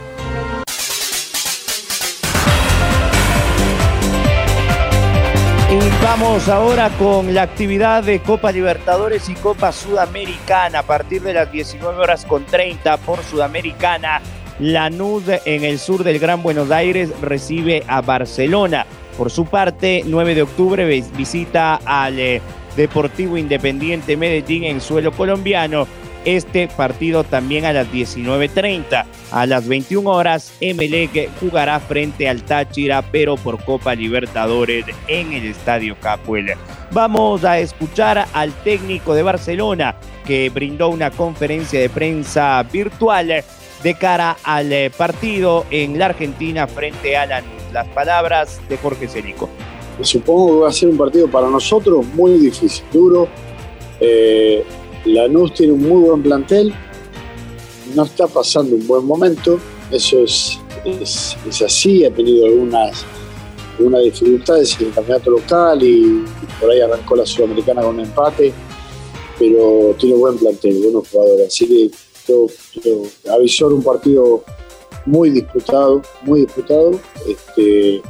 Vamos 6.05 6.51
ahora 6.51 6.91
con 6.99 7.33
la 7.33 7.41
actividad 7.41 8.05
de 8.05 8.21
Copa 8.21 8.53
Libertadores 8.53 9.31
y 9.31 9.35
Copa 9.35 9.73
Sudamericana. 9.73 10.81
A 10.81 10.83
partir 10.83 11.23
de 11.23 11.33
las 11.33 11.51
19 11.51 11.99
horas 11.99 12.27
con 12.27 12.45
30 12.45 12.99
por 12.99 13.23
Sudamericana, 13.23 14.21
Lanús 14.59 15.25
en 15.47 15.65
el 15.65 15.79
sur 15.79 16.05
del 16.05 16.19
Gran 16.19 16.43
Buenos 16.43 16.71
Aires 16.71 17.11
recibe 17.23 17.85
a 17.87 18.03
Barcelona. 18.03 18.85
Por 19.17 19.31
su 19.31 19.47
parte, 19.47 20.03
9 20.05 20.35
de 20.35 20.43
octubre 20.43 21.03
visita 21.17 21.81
al 21.87 22.19
eh, 22.19 22.43
Deportivo 22.77 23.39
Independiente 23.39 24.19
Medellín 24.19 24.65
en 24.65 24.83
suelo 24.83 25.11
colombiano. 25.11 25.87
Este 26.25 26.69
partido 26.69 27.25
también 27.25 27.65
a 27.65 27.73
las 27.73 27.87
19.30. 27.93 29.05
A 29.31 29.47
las 29.47 29.69
21 29.69 30.09
horas, 30.09 30.53
Emelec 30.61 31.31
jugará 31.41 31.81
frente 31.81 32.29
al 32.29 32.43
Táchira, 32.43 33.03
pero 33.11 33.37
por 33.37 33.63
Copa 33.65 33.95
Libertadores 33.95 34.87
en 35.09 35.33
el 35.33 35.47
Estadio 35.47 35.97
Capuel. 36.01 36.53
Vamos 36.93 37.45
a 37.45 37.59
escuchar 37.59 38.27
al 38.33 38.53
técnico 38.63 39.15
de 39.15 39.23
Barcelona 39.23 39.97
que 40.27 40.49
brindó 40.51 40.89
una 40.89 41.11
conferencia 41.11 41.81
de 41.81 41.91
prensa 41.91 42.63
virtual 42.63 43.45
de 43.83 43.95
cara 43.95 44.37
al 44.45 44.73
eh, 44.73 44.91
partido 44.97 45.67
en 45.71 45.99
la 45.99 46.07
Argentina 46.07 46.67
frente 46.67 47.17
a 47.17 47.27
la 47.27 47.43
las 47.75 47.89
palabras 47.89 48.61
de 48.69 48.79
Jorge 48.79 49.09
Celico. 49.09 49.51
Supongo 50.01 50.55
que 50.55 50.61
va 50.63 50.69
a 50.69 50.73
ser 50.73 50.89
un 50.89 50.97
partido 50.97 51.29
para 51.29 51.49
nosotros 51.49 52.07
muy 52.15 52.39
difícil, 52.39 52.85
duro. 52.93 53.29
Eh, 54.01 54.65
Lanús 55.05 55.53
tiene 55.55 55.73
un 55.73 55.83
muy 55.83 56.03
buen 56.03 56.23
plantel, 56.23 56.75
no 57.95 58.05
está 58.05 58.27
pasando 58.27 58.75
un 58.75 58.87
buen 58.87 59.05
momento, 59.05 59.59
eso 59.91 60.25
es, 60.25 60.59
así, 61.65 62.05
ha 62.05 62.11
tenido 62.11 62.47
algunas, 62.47 63.05
algunas 63.79 64.03
dificultades 64.03 64.81
en 64.81 64.87
el 64.87 64.95
campeonato 64.95 65.31
local 65.31 65.83
y, 65.83 66.25
por 66.61 66.71
ahí 66.71 66.81
arrancó 66.81 67.17
la 67.17 67.27
Sudamericana 67.27 67.83
con 67.83 67.97
un 67.97 68.01
empate, 68.01 68.53
pero 69.39 69.95
tiene 69.99 70.17
buen 70.17 70.39
plantel, 70.39 70.83
buenos 70.83 71.09
jugadores, 71.09 71.49
así 71.49 71.69
que 71.69 71.91
yo, 72.27 72.47
avisor 73.31 73.73
un 73.73 73.83
partido 73.83 74.43
muy 75.07 75.31
disputado, 75.31 76.01
muy 76.23 76.41
disputado, 76.41 76.93
este, 77.29 78.01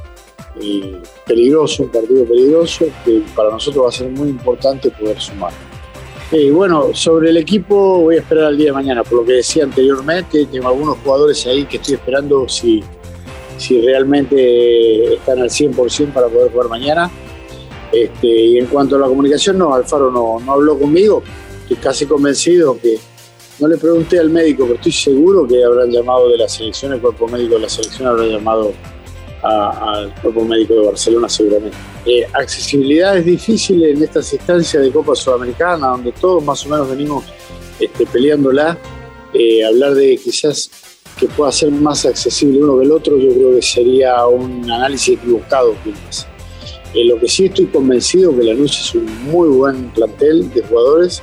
peligroso, 1.27 1.83
un 1.83 1.89
partido 1.89 2.25
peligroso, 2.25 2.87
que 3.05 3.23
para 3.35 3.51
nosotros 3.51 3.85
va 3.85 3.89
a 3.89 3.93
ser 3.93 4.11
muy 4.11 4.29
importante 4.29 4.91
poder 4.91 5.21
sumar. 5.21 5.53
Y 6.33 6.51
bueno, 6.51 6.91
sobre 6.95 7.31
el 7.31 7.37
equipo 7.37 8.01
voy 8.01 8.17
a 8.17 8.21
esperar 8.21 8.45
al 8.47 8.57
día 8.57 8.67
de 8.67 8.73
mañana, 8.73 9.05
por 9.05 9.21
lo 9.21 9.25
que 9.25 9.35
decía 9.35 9.65
anteriormente, 9.65 10.47
tengo 10.47 10.69
algunos 10.69 10.99
jugadores 10.99 11.47
ahí 11.47 11.65
que 11.65 11.77
estoy 11.77 11.95
esperando 11.95 12.49
si, 12.49 12.83
si 13.57 13.81
realmente 13.81 15.15
están 15.15 15.41
al 15.41 15.51
100% 15.51 16.13
para 16.13 16.29
poder 16.29 16.51
jugar 16.51 16.69
mañana. 16.69 17.11
Este, 17.93 18.27
y 18.27 18.59
en 18.59 18.67
cuanto 18.67 18.97
a 18.97 18.99
la 18.99 19.07
comunicación, 19.07 19.59
no, 19.59 19.73
Alfaro 19.73 20.11
no, 20.11 20.41
no 20.45 20.53
habló 20.53 20.77
conmigo, 20.77 21.23
estoy 21.63 21.77
casi 21.77 22.07
convencido 22.07 22.77
que 22.81 22.99
no 23.61 23.69
le 23.69 23.77
pregunté 23.77 24.19
al 24.19 24.31
médico, 24.31 24.65
pero 24.65 24.75
estoy 24.75 24.93
seguro 24.93 25.47
que 25.47 25.63
habrán 25.63 25.91
llamado 25.91 26.29
de 26.29 26.39
la 26.39 26.49
selección, 26.49 26.93
el 26.93 27.01
cuerpo 27.01 27.29
médico 27.29 27.55
de 27.55 27.61
la 27.61 27.69
selección 27.69 28.09
habrá 28.09 28.25
llamado 28.25 28.73
al 29.45 30.15
cuerpo 30.23 30.45
médico 30.45 30.75
de 30.75 30.87
Barcelona 30.87 31.29
seguramente. 31.29 31.77
Eh, 32.07 32.27
accesibilidad 32.33 33.17
es 33.17 33.25
difícil 33.25 33.85
en 33.85 34.03
estas 34.03 34.33
instancias 34.33 34.83
de 34.83 34.91
Copa 34.91 35.15
Sudamericana, 35.15 35.89
donde 35.89 36.13
todos 36.13 36.43
más 36.45 36.65
o 36.67 36.71
menos 36.71 36.91
venimos 36.91 37.25
este, 37.79 38.07
peleándola. 38.07 38.79
Eh, 39.33 39.65
hablar 39.65 39.95
de 39.95 40.17
quizás 40.17 40.71
que 41.19 41.27
pueda 41.27 41.53
ser 41.53 41.71
más 41.71 42.07
accesible 42.07 42.63
uno 42.63 42.79
que 42.79 42.85
el 42.85 42.93
otro, 42.93 43.19
yo 43.19 43.31
creo 43.31 43.55
que 43.55 43.63
sería 43.63 44.27
un 44.27 44.71
análisis 44.71 45.19
equivocado. 45.19 45.75
Eh, 46.95 47.05
lo 47.05 47.19
que 47.19 47.29
sí 47.29 47.47
estoy 47.47 47.67
convencido 47.67 48.37
que 48.37 48.45
la 48.45 48.55
Lanús 48.55 48.81
es 48.81 48.95
un 48.95 49.25
muy 49.25 49.49
buen 49.49 49.91
plantel 49.91 50.53
de 50.53 50.63
jugadores 50.63 51.23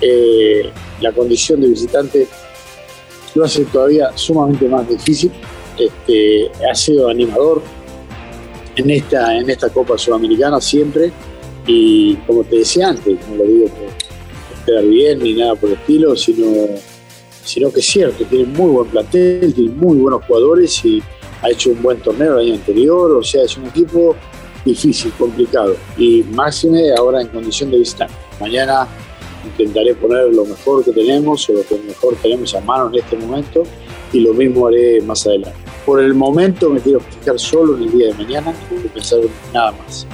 eh, 0.00 0.70
la 1.00 1.12
condición 1.12 1.60
de 1.60 1.68
visitante 1.68 2.28
lo 3.34 3.44
hace 3.44 3.64
todavía 3.64 4.10
sumamente 4.14 4.68
más 4.68 4.88
difícil. 4.88 5.30
Este, 5.78 6.50
ha 6.68 6.74
sido 6.74 7.08
animador 7.08 7.62
en 8.76 8.90
esta, 8.90 9.36
en 9.36 9.48
esta 9.48 9.68
Copa 9.68 9.98
Sudamericana 9.98 10.60
siempre. 10.60 11.12
Y 11.66 12.16
como 12.26 12.44
te 12.44 12.56
decía 12.56 12.88
antes, 12.88 13.18
no 13.28 13.36
lo 13.36 13.44
digo 13.44 13.66
por 13.66 14.64
quedar 14.64 14.84
bien 14.84 15.18
ni 15.20 15.34
nada 15.34 15.54
por 15.54 15.70
el 15.70 15.76
estilo, 15.76 16.16
sino, 16.16 16.66
sino 17.44 17.70
que 17.70 17.80
es 17.80 17.86
cierto, 17.86 18.24
tiene 18.24 18.46
muy 18.46 18.70
buen 18.70 18.88
plantel, 18.88 19.52
tiene 19.54 19.70
muy 19.70 19.98
buenos 19.98 20.24
jugadores 20.24 20.84
y 20.84 21.02
ha 21.42 21.50
hecho 21.50 21.70
un 21.70 21.82
buen 21.82 22.00
torneo 22.00 22.38
el 22.38 22.46
año 22.46 22.54
anterior, 22.54 23.12
o 23.12 23.22
sea, 23.22 23.44
es 23.44 23.56
un 23.56 23.66
equipo 23.66 24.16
difícil, 24.64 25.12
complicado 25.12 25.76
y 25.96 26.22
máxime 26.32 26.92
ahora 26.96 27.20
en 27.20 27.28
condición 27.28 27.70
de 27.70 27.78
visitante. 27.78 28.14
Mañana 28.40 28.86
intentaré 29.44 29.94
poner 29.94 30.34
lo 30.34 30.44
mejor 30.44 30.84
que 30.84 30.92
tenemos 30.92 31.48
o 31.48 31.52
lo 31.52 31.62
que 31.62 31.78
mejor 31.78 32.16
tenemos 32.16 32.54
a 32.54 32.60
mano 32.60 32.88
en 32.88 32.96
este 32.96 33.16
momento 33.16 33.62
y 34.12 34.20
lo 34.20 34.34
mismo 34.34 34.66
haré 34.66 35.00
más 35.02 35.26
adelante. 35.26 35.58
Por 35.84 36.00
el 36.00 36.14
momento 36.14 36.70
me 36.70 36.80
quiero 36.80 37.00
fijar 37.00 37.38
solo 37.38 37.76
en 37.76 37.84
el 37.84 37.92
día 37.92 38.06
de 38.08 38.14
mañana, 38.14 38.54
quiero 38.68 38.88
pensar 38.88 39.20
en 39.20 39.30
nada 39.52 39.72
más. 39.72 40.06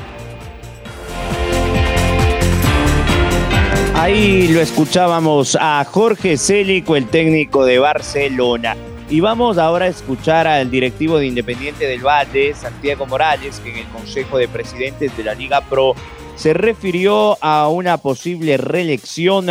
Ahí 3.94 4.48
lo 4.48 4.60
escuchábamos 4.60 5.56
a 5.58 5.84
Jorge 5.84 6.36
Célico, 6.36 6.94
el 6.94 7.06
técnico 7.06 7.64
de 7.64 7.78
Barcelona. 7.78 8.76
Y 9.08 9.20
vamos 9.20 9.56
ahora 9.58 9.84
a 9.84 9.88
escuchar 9.88 10.46
al 10.46 10.70
directivo 10.70 11.18
de 11.18 11.26
Independiente 11.26 11.86
del 11.86 12.04
Valle, 12.04 12.54
Santiago 12.54 13.06
Morales, 13.06 13.60
que 13.60 13.70
en 13.70 13.78
el 13.78 13.88
Consejo 13.88 14.38
de 14.38 14.48
Presidentes 14.48 15.16
de 15.16 15.24
la 15.24 15.34
Liga 15.34 15.60
Pro 15.62 15.94
se 16.36 16.52
refirió 16.52 17.38
a 17.40 17.68
una 17.68 17.98
posible 17.98 18.56
reelección 18.56 19.46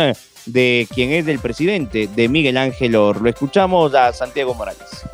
de 0.46 0.86
quien 0.92 1.10
es 1.12 1.26
el 1.28 1.38
presidente, 1.38 2.08
de 2.08 2.28
Miguel 2.28 2.56
Ángel 2.56 2.96
Or. 2.96 3.20
Lo 3.20 3.28
escuchamos 3.28 3.94
a 3.94 4.12
Santiago 4.12 4.54
Morales. 4.54 5.06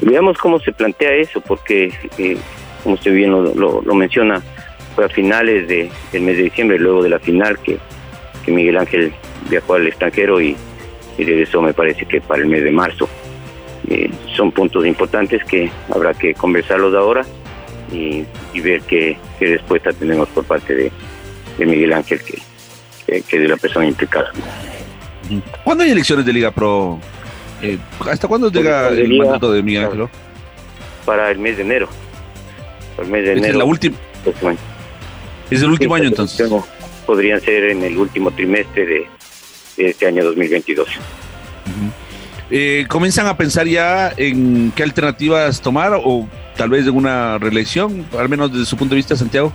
Veamos 0.00 0.36
cómo 0.38 0.58
se 0.60 0.72
plantea 0.72 1.14
eso, 1.14 1.40
porque, 1.40 1.92
eh, 2.18 2.36
como 2.82 2.94
usted 2.94 3.12
bien 3.12 3.30
lo, 3.30 3.94
menciona, 3.94 4.42
fue 4.94 5.04
a 5.04 5.08
finales 5.08 5.68
de, 5.68 5.90
del 6.12 6.22
mes 6.22 6.36
de 6.36 6.44
diciembre, 6.44 6.78
luego 6.78 7.02
de 7.02 7.10
la 7.10 7.18
final, 7.18 7.58
que, 7.60 7.78
Miguel 8.46 8.76
Ángel 8.76 9.12
viajó 9.50 9.74
al 9.74 9.88
extranjero 9.88 10.40
y, 10.40 10.56
y 11.18 11.24
regresó, 11.24 11.60
me 11.60 11.74
parece 11.74 12.06
que 12.06 12.20
para 12.20 12.42
el 12.42 12.48
mes 12.48 12.62
de 12.62 12.70
marzo. 12.70 13.08
Eh, 13.88 14.10
son 14.36 14.52
puntos 14.52 14.86
importantes 14.86 15.44
que 15.44 15.70
habrá 15.92 16.12
que 16.14 16.34
conversarlos 16.34 16.94
ahora 16.94 17.24
y, 17.92 18.24
ver 18.60 18.80
qué, 18.82 19.16
qué, 19.38 19.46
respuesta 19.46 19.92
tenemos 19.92 20.28
por 20.30 20.44
parte 20.44 20.74
de, 20.74 20.92
Miguel 21.64 21.92
Ángel, 21.92 22.20
que, 22.22 22.38
que, 23.06 23.38
de 23.38 23.48
la 23.48 23.56
persona 23.56 23.86
implicada. 23.86 24.32
¿Cuándo 25.64 25.84
hay 25.84 25.90
elecciones 25.90 26.24
de 26.24 26.32
Liga 26.32 26.50
Pro? 26.50 27.00
Eh, 27.62 27.78
¿Hasta 28.08 28.28
cuándo 28.28 28.50
llega 28.50 28.88
el 28.88 29.16
mandato 29.16 29.52
de 29.52 29.62
Miguel 29.62 29.84
Ángel? 29.84 30.08
Para 31.04 31.30
el 31.30 31.38
mes 31.38 31.56
de 31.56 31.62
enero. 31.62 31.88
el 32.98 33.08
mes 33.08 33.24
de 33.24 33.32
enero. 33.32 33.46
Es 33.46 33.54
la 33.56 33.64
última. 33.64 33.96
Es 35.50 35.62
el 35.62 35.70
último 35.70 35.94
año 35.94 36.08
entonces. 36.08 36.50
Podrían 37.06 37.40
ser 37.40 37.70
en 37.70 37.84
el 37.84 37.96
último 37.96 38.30
trimestre 38.32 38.84
de, 38.84 39.06
este 39.76 40.06
año 40.06 40.24
2022. 40.24 40.88
Eh, 42.50 42.86
¿Comienzan 42.88 43.26
a 43.26 43.36
pensar 43.36 43.66
ya 43.66 44.12
en 44.16 44.72
qué 44.74 44.82
alternativas 44.82 45.60
tomar 45.60 45.92
o 45.94 46.28
tal 46.56 46.70
vez 46.70 46.86
en 46.86 46.96
una 46.96 47.38
reelección, 47.38 48.06
al 48.16 48.28
menos 48.28 48.52
desde 48.52 48.66
su 48.66 48.76
punto 48.76 48.94
de 48.94 48.96
vista, 48.96 49.16
Santiago? 49.16 49.52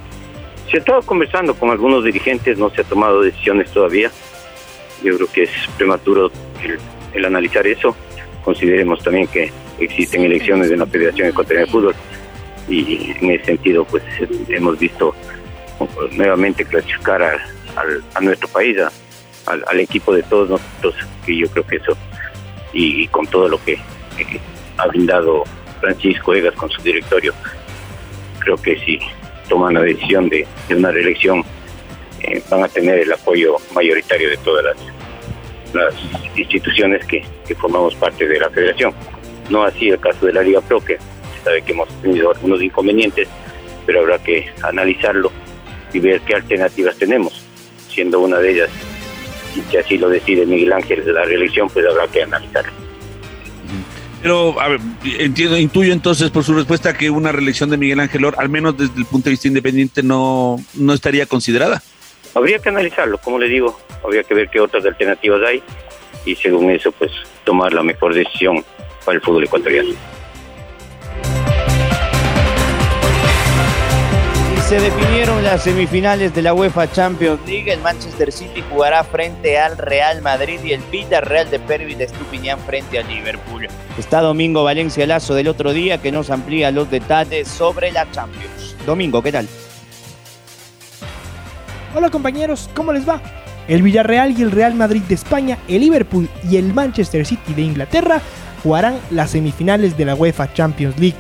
Se 0.72 0.78
ha 0.78 0.80
estado 0.80 1.02
conversando 1.02 1.54
con 1.54 1.70
algunos 1.70 2.06
dirigentes, 2.06 2.58
no 2.58 2.70
se 2.70 2.80
ha 2.80 2.84
tomado 2.86 3.22
decisiones 3.22 3.70
todavía. 3.72 4.10
Yo 5.04 5.18
creo 5.18 5.28
que 5.30 5.44
es 5.44 5.52
prematuro 5.76 6.32
el, 7.14 7.26
analizar 7.26 7.68
eso. 7.68 7.94
Consideremos 8.46 9.04
también 9.04 9.28
que 9.28 9.52
existen 9.80 10.24
elecciones 10.24 10.72
en 10.72 10.80
la 10.80 10.86
Federación 10.86 11.28
Ecuatoriana 11.28 11.66
de 11.66 11.72
Fútbol 11.72 11.96
y 12.70 13.12
en 13.20 13.32
ese 13.32 13.46
sentido 13.46 13.84
pues 13.84 14.02
hemos 14.48 14.80
visto 14.80 15.14
nuevamente 16.14 16.64
clasificar 16.64 17.22
a, 17.22 18.22
nuestro 18.22 18.48
país, 18.48 18.78
al, 19.48 19.80
equipo 19.80 20.14
de 20.14 20.24
todos 20.24 20.52
nosotros, 20.52 20.96
que 21.26 21.38
yo 21.38 21.50
creo 21.50 21.68
que 21.68 21.76
eso 21.78 21.98
y, 22.72 23.08
con 23.08 23.28
todo 23.28 23.50
lo 23.50 23.62
que 23.62 23.78
ha 24.78 24.88
brindado 24.88 25.44
Francisco 25.82 26.34
Egas 26.34 26.56
con 26.56 26.70
su 26.70 26.82
directorio, 26.82 27.34
creo 28.40 28.56
que 28.56 28.80
si 28.80 29.00
toman 29.52 29.74
la 29.74 29.82
decisión 29.82 30.30
de, 30.30 30.48
una 30.74 30.92
reelección, 30.92 31.44
eh, 32.22 32.42
van 32.50 32.64
a 32.64 32.70
tener 32.70 33.00
el 33.00 33.12
apoyo 33.12 33.58
mayoritario 33.76 34.30
de 34.30 34.38
todas 34.38 34.64
las, 34.64 35.94
instituciones 36.36 37.06
que, 37.06 37.22
formamos 37.56 37.94
parte 37.96 38.26
de 38.26 38.40
la 38.40 38.50
federación. 38.50 38.94
No 39.50 39.64
así 39.64 39.90
el 39.90 40.00
caso 40.00 40.26
de 40.26 40.32
la 40.32 40.42
Liga 40.42 40.62
Pro, 40.62 40.80
que 40.80 40.98
se 40.98 41.44
sabe 41.44 41.62
que 41.64 41.74
hemos 41.74 41.90
tenido 42.02 42.32
algunos 42.32 42.62
inconvenientes, 42.62 43.28
pero 43.86 44.00
habrá 44.00 44.20
que 44.20 44.50
analizarlo 44.64 45.30
y 45.92 46.00
ver 46.00 46.22
qué 46.22 46.36
alternativas 46.36 46.98
tenemos, 46.98 47.46
siendo 47.90 48.22
una 48.22 48.40
de 48.40 48.52
ellas 48.52 48.70
si 49.70 49.76
así 49.76 49.98
lo 49.98 50.08
decide 50.08 50.46
Miguel 50.46 50.72
Ángel 50.72 51.04
la 51.14 51.26
reelección, 51.26 51.70
pues 51.70 51.86
habrá 51.86 52.08
que 52.08 52.24
analizarlo. 52.24 52.72
Pero, 54.22 54.60
a 54.62 54.68
ver, 54.68 54.80
entiendo, 55.04 55.58
intuyo 55.58 55.94
entonces 55.94 56.30
por 56.30 56.44
su 56.44 56.54
respuesta 56.54 56.96
que 56.96 57.10
una 57.10 57.32
reelección 57.32 57.70
de 57.70 57.78
Miguel 57.78 58.00
Ángel 58.00 58.26
Or, 58.26 58.36
al 58.38 58.50
menos 58.50 58.78
desde 58.78 58.98
el 58.98 59.06
punto 59.06 59.26
de 59.26 59.32
vista 59.32 59.48
independiente, 59.48 60.04
no, 60.04 60.58
no 60.76 60.94
estaría 60.94 61.26
considerada. 61.26 61.82
Habría 62.36 62.60
que 62.60 62.70
analizarlo, 62.70 63.18
como 63.18 63.40
le 63.40 63.48
digo, 63.48 63.80
habría 64.04 64.24
que 64.24 64.34
ver 64.34 64.50
qué 64.50 64.60
otras 64.60 64.86
alternativas 64.86 65.42
hay 65.46 65.64
y 66.26 66.36
según 66.36 66.70
eso, 66.70 66.92
pues 66.92 67.12
tomar 67.44 67.74
la 67.74 67.84
mejor 67.84 68.14
decisión 68.14 68.64
para 69.04 69.16
el 69.16 69.22
fútbol 69.22 69.44
ecuatoriano. 69.44 69.90
Se 74.72 74.80
definieron 74.80 75.44
las 75.44 75.64
semifinales 75.64 76.34
de 76.34 76.42
la 76.42 76.54
UEFA 76.54 76.90
Champions 76.90 77.42
League. 77.46 77.74
El 77.74 77.82
Manchester 77.82 78.32
City 78.32 78.64
jugará 78.72 79.04
frente 79.04 79.60
al 79.60 79.78
Real 79.78 80.22
Madrid 80.22 80.62
y 80.64 80.72
el 80.72 80.80
Villarreal 80.90 81.52
de 81.52 81.60
Pervis 81.60 81.98
de 81.98 82.06
Estupiñán 82.06 82.58
frente 82.58 82.98
a 82.98 83.04
Liverpool. 83.04 83.68
Está 83.98 84.22
Domingo 84.22 84.64
Valencia 84.64 85.06
Lazo 85.06 85.34
del 85.34 85.50
otro 85.50 85.74
día 85.74 85.98
que 85.98 86.14
nos 86.14 86.30
amplía 86.30 86.72
los 86.72 86.90
detalles 86.90 87.50
sobre 87.50 87.92
la 87.92 88.10
Champions. 88.12 88.78
Domingo, 88.86 89.22
¿qué 89.22 89.34
tal? 89.34 89.50
Hola 91.94 92.10
compañeros, 92.10 92.70
¿cómo 92.74 92.94
les 92.94 93.06
va? 93.06 93.22
El 93.68 93.82
Villarreal 93.82 94.40
y 94.40 94.42
el 94.42 94.52
Real 94.52 94.74
Madrid 94.76 95.02
de 95.02 95.16
España, 95.16 95.58
el 95.68 95.82
Liverpool 95.82 96.30
y 96.50 96.56
el 96.56 96.74
Manchester 96.74 97.26
City 97.26 97.54
de 97.54 97.64
Inglaterra 97.64 98.22
jugarán 98.64 98.98
las 99.10 99.32
semifinales 99.32 99.98
de 99.98 100.06
la 100.06 100.16
UEFA 100.16 100.54
Champions 100.54 100.98
League. 100.98 101.18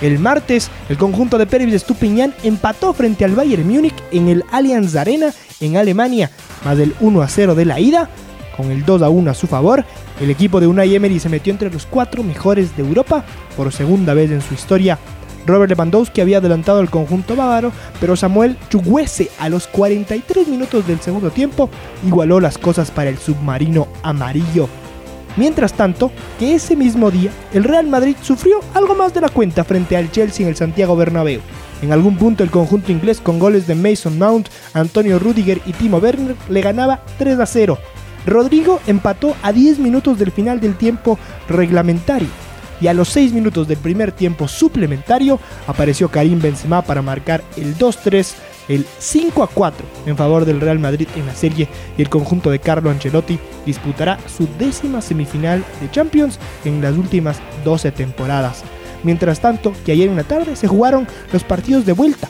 El 0.00 0.18
martes, 0.18 0.70
el 0.88 0.98
conjunto 0.98 1.38
de 1.38 1.46
Pervis 1.46 1.74
Estupiñán 1.74 2.34
empató 2.42 2.92
frente 2.92 3.24
al 3.24 3.34
Bayern 3.34 3.66
Múnich 3.66 3.94
en 4.12 4.28
el 4.28 4.44
Allianz 4.52 4.94
Arena 4.94 5.32
en 5.60 5.76
Alemania, 5.76 6.30
más 6.64 6.76
del 6.76 6.94
1 7.00 7.22
a 7.22 7.28
0 7.28 7.54
de 7.54 7.64
la 7.64 7.80
ida. 7.80 8.10
Con 8.56 8.70
el 8.70 8.84
2 8.84 9.02
a 9.02 9.08
1 9.08 9.30
a 9.30 9.34
su 9.34 9.46
favor, 9.46 9.84
el 10.20 10.30
equipo 10.30 10.60
de 10.60 10.66
Unai 10.66 10.94
Emery 10.94 11.18
se 11.18 11.28
metió 11.28 11.52
entre 11.52 11.70
los 11.70 11.86
cuatro 11.86 12.22
mejores 12.22 12.76
de 12.76 12.82
Europa 12.82 13.24
por 13.56 13.72
segunda 13.72 14.14
vez 14.14 14.30
en 14.30 14.42
su 14.42 14.54
historia. 14.54 14.98
Robert 15.46 15.70
Lewandowski 15.70 16.20
había 16.20 16.38
adelantado 16.38 16.80
al 16.80 16.90
conjunto 16.90 17.36
bávaro, 17.36 17.72
pero 18.00 18.16
Samuel 18.16 18.56
Chuguese 18.68 19.30
a 19.38 19.48
los 19.48 19.66
43 19.68 20.48
minutos 20.48 20.86
del 20.86 21.00
segundo 21.00 21.30
tiempo 21.30 21.70
igualó 22.06 22.40
las 22.40 22.58
cosas 22.58 22.90
para 22.90 23.10
el 23.10 23.18
submarino 23.18 23.88
amarillo. 24.02 24.68
Mientras 25.36 25.74
tanto, 25.74 26.10
que 26.38 26.54
ese 26.54 26.76
mismo 26.76 27.10
día, 27.10 27.30
el 27.52 27.64
Real 27.64 27.86
Madrid 27.86 28.16
sufrió 28.22 28.60
algo 28.74 28.94
más 28.94 29.12
de 29.12 29.20
la 29.20 29.28
cuenta 29.28 29.64
frente 29.64 29.96
al 29.96 30.10
Chelsea 30.10 30.44
en 30.44 30.50
el 30.50 30.56
Santiago 30.56 30.96
Bernabéu. 30.96 31.40
En 31.82 31.92
algún 31.92 32.16
punto 32.16 32.42
el 32.42 32.50
conjunto 32.50 32.90
inglés 32.90 33.20
con 33.20 33.38
goles 33.38 33.66
de 33.66 33.74
Mason 33.74 34.18
Mount, 34.18 34.48
Antonio 34.72 35.18
Rudiger 35.18 35.60
y 35.66 35.72
Timo 35.72 35.98
Werner 35.98 36.34
le 36.48 36.60
ganaba 36.62 37.00
3 37.18 37.38
a 37.38 37.46
0. 37.46 37.78
Rodrigo 38.26 38.80
empató 38.86 39.36
a 39.42 39.52
10 39.52 39.78
minutos 39.78 40.18
del 40.18 40.32
final 40.32 40.58
del 40.58 40.76
tiempo 40.76 41.18
reglamentario 41.48 42.28
y 42.80 42.88
a 42.88 42.94
los 42.94 43.08
6 43.10 43.32
minutos 43.32 43.68
del 43.68 43.78
primer 43.78 44.12
tiempo 44.12 44.48
suplementario 44.48 45.38
apareció 45.66 46.08
Karim 46.08 46.40
Benzema 46.40 46.82
para 46.82 47.02
marcar 47.02 47.42
el 47.56 47.76
2-3 47.76 48.34
el 48.68 48.86
5 48.98 49.42
a 49.42 49.46
4 49.46 49.86
en 50.06 50.16
favor 50.16 50.44
del 50.44 50.60
Real 50.60 50.78
Madrid 50.78 51.08
en 51.16 51.26
la 51.26 51.34
serie 51.34 51.68
y 51.96 52.02
el 52.02 52.08
conjunto 52.08 52.50
de 52.50 52.58
Carlo 52.58 52.90
Ancelotti 52.90 53.38
disputará 53.64 54.18
su 54.26 54.48
décima 54.58 55.00
semifinal 55.00 55.64
de 55.80 55.90
Champions 55.90 56.38
en 56.64 56.80
las 56.80 56.96
últimas 56.96 57.38
12 57.64 57.92
temporadas. 57.92 58.62
Mientras 59.02 59.40
tanto, 59.40 59.72
que 59.84 59.92
ayer 59.92 60.08
en 60.08 60.16
la 60.16 60.24
tarde 60.24 60.56
se 60.56 60.66
jugaron 60.66 61.06
los 61.32 61.44
partidos 61.44 61.86
de 61.86 61.92
vuelta. 61.92 62.28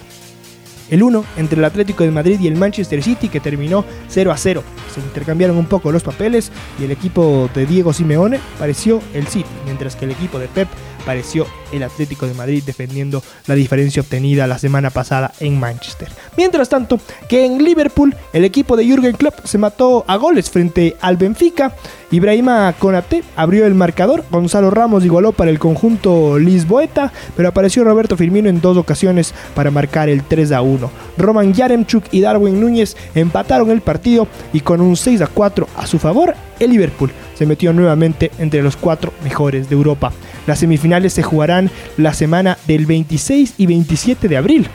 El 0.91 1.03
uno 1.03 1.25
entre 1.37 1.59
el 1.59 1.65
Atlético 1.65 2.05
de 2.05 2.11
Madrid 2.13 2.39
y 2.41 2.47
el 2.47 2.57
Manchester 2.57 3.03
City 3.03 3.29
que 3.29 3.41
terminó 3.41 3.85
0 4.09 4.31
a 4.31 4.37
0. 4.37 4.63
Se 4.95 5.01
intercambiaron 5.01 5.57
un 5.57 5.67
poco 5.67 5.91
los 5.91 6.05
papeles 6.05 6.53
y 6.79 6.85
el 6.85 6.93
equipo 6.93 7.51
de 7.55 7.67
Diego 7.67 7.93
Simeone 7.93 8.39
pareció 8.59 9.01
el 9.13 9.27
City, 9.27 9.49
mientras 9.65 9.97
que 9.97 10.05
el 10.05 10.13
equipo 10.13 10.39
de 10.39 10.47
Pep 10.49 10.69
pareció 11.07 11.47
el 11.73 11.85
Atlético 11.85 12.27
de 12.27 12.35
Madrid 12.35 12.63
defendiendo 12.67 13.23
la 13.47 13.55
diferencia 13.55 14.03
obtenida 14.03 14.47
la 14.47 14.59
semana 14.59 14.91
pasada 14.91 15.33
en 15.41 15.59
Manchester. 15.59 16.09
Mientras 16.37 16.69
tanto, 16.69 17.01
que 17.29 17.47
en 17.47 17.65
Liverpool 17.65 18.15
el 18.33 18.45
equipo 18.45 18.77
de 18.77 18.85
Jürgen 18.85 19.17
Klopp 19.17 19.47
se 19.47 19.57
mató 19.57 20.05
a 20.07 20.17
goles 20.17 20.51
frente 20.51 20.97
al 21.01 21.17
Benfica. 21.17 21.75
Ibrahima 22.11 22.73
Konate 22.79 23.25
abrió 23.35 23.67
el 23.67 23.75
marcador, 23.75 24.25
Gonzalo 24.31 24.71
Ramos 24.71 25.05
igualó 25.05 25.33
para 25.33 25.51
el 25.51 25.59
conjunto 25.59 26.39
Lisboeta, 26.39 27.13
pero 27.37 27.49
apareció 27.49 27.83
Roberto 27.83 28.17
Firmino 28.17 28.49
en 28.49 28.61
dos 28.61 28.77
ocasiones 28.77 29.35
para 29.55 29.73
marcar 29.73 30.09
el 30.09 30.23
3 30.23 30.53
a 30.53 30.63
1. 30.63 30.91
Roman 31.19 31.53
Yaremchuk 31.53 32.05
y 32.13 32.21
Darwin 32.21 32.61
Núñez 32.61 32.97
empataron 33.15 33.71
el 33.71 33.81
partido 33.81 34.29
y 34.53 34.61
con 34.61 34.81
un 34.81 34.97
6 34.97 35.23
a 35.23 35.27
4 35.27 35.67
a 35.77 35.87
su 35.87 35.99
favor, 35.99 36.35
el 36.61 36.71
Liverpool 36.71 37.11
se 37.35 37.45
metió 37.45 37.73
nuevamente 37.73 38.31
entre 38.39 38.63
los 38.63 38.77
cuatro 38.77 39.13
mejores 39.25 39.69
de 39.69 39.75
Europa. 39.75 40.13
Las 40.47 40.61
semifinales 40.61 41.13
se 41.13 41.23
jugarán 41.23 41.71
la 41.97 42.15
semana 42.15 42.57
del 42.67 42.87
26 42.87 43.55
y 43.59 43.67
27 43.67 44.29
de 44.29 44.37
abril. 44.37 44.69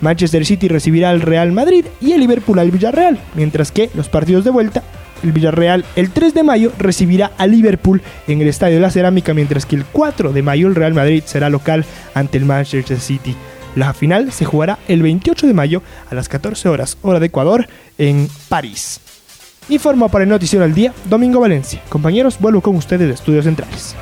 Manchester 0.00 0.46
City 0.46 0.68
recibirá 0.68 1.10
al 1.10 1.20
Real 1.20 1.52
Madrid 1.52 1.84
y 2.00 2.12
el 2.12 2.20
Liverpool 2.20 2.58
al 2.58 2.70
Villarreal, 2.70 3.18
mientras 3.34 3.72
que 3.72 3.90
los 3.94 4.08
partidos 4.08 4.44
de 4.44 4.50
vuelta, 4.50 4.82
el 5.22 5.32
Villarreal 5.32 5.84
el 5.96 6.10
3 6.10 6.34
de 6.34 6.42
mayo 6.42 6.72
recibirá 6.78 7.32
al 7.38 7.50
Liverpool 7.50 8.02
en 8.26 8.40
el 8.40 8.48
Estadio 8.48 8.76
de 8.76 8.82
la 8.82 8.90
Cerámica, 8.90 9.34
mientras 9.34 9.66
que 9.66 9.76
el 9.76 9.84
4 9.84 10.32
de 10.32 10.42
mayo 10.42 10.68
el 10.68 10.74
Real 10.74 10.94
Madrid 10.94 11.22
será 11.26 11.50
local 11.50 11.84
ante 12.14 12.38
el 12.38 12.44
Manchester 12.44 13.00
City. 13.00 13.36
La 13.74 13.92
final 13.94 14.32
se 14.32 14.44
jugará 14.44 14.78
el 14.88 15.02
28 15.02 15.46
de 15.46 15.54
mayo 15.54 15.82
a 16.10 16.14
las 16.14 16.28
14 16.28 16.68
horas 16.68 16.98
hora 17.02 17.20
de 17.20 17.26
Ecuador 17.26 17.68
en 17.96 18.28
París. 18.48 19.00
Informa 19.68 20.08
para 20.08 20.24
el 20.24 20.30
Noticiero 20.30 20.64
al 20.64 20.74
Día, 20.74 20.94
Domingo 21.04 21.40
Valencia. 21.40 21.82
Compañeros, 21.88 22.38
vuelvo 22.40 22.62
con 22.62 22.74
ustedes 22.76 23.06
de 23.06 23.14
Estudios 23.14 23.44
Centrales. 23.44 23.94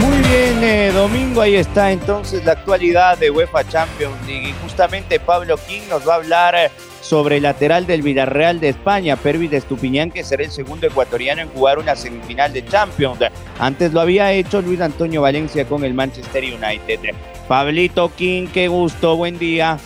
Muy 0.00 0.16
bien, 0.18 0.62
eh, 0.62 0.92
domingo, 0.94 1.40
ahí 1.40 1.56
está 1.56 1.90
entonces 1.90 2.44
la 2.44 2.52
actualidad 2.52 3.18
de 3.18 3.30
UEFA 3.30 3.68
Champions 3.68 4.14
League. 4.26 4.50
Y 4.50 4.54
justamente 4.62 5.18
Pablo 5.18 5.56
King 5.68 5.82
nos 5.90 6.08
va 6.08 6.14
a 6.14 6.16
hablar 6.16 6.54
eh, 6.54 6.70
sobre 7.04 7.36
el 7.36 7.42
lateral 7.42 7.86
del 7.86 8.02
Villarreal 8.02 8.60
de 8.60 8.70
España, 8.70 9.16
Pervis 9.16 9.50
de 9.50 9.58
Estupiñán, 9.58 10.10
que 10.10 10.24
será 10.24 10.42
el 10.42 10.50
segundo 10.50 10.86
ecuatoriano 10.86 11.42
en 11.42 11.48
jugar 11.50 11.78
una 11.78 11.94
semifinal 11.94 12.52
de 12.52 12.64
Champions. 12.66 13.18
Antes 13.58 13.92
lo 13.92 14.00
había 14.00 14.32
hecho 14.32 14.62
Luis 14.62 14.80
Antonio 14.80 15.20
Valencia 15.20 15.66
con 15.66 15.84
el 15.84 15.92
Manchester 15.92 16.42
United. 16.42 17.14
Pablito 17.46 18.10
King, 18.16 18.46
qué 18.52 18.68
gusto, 18.68 19.16
buen 19.16 19.38
día. 19.38 19.78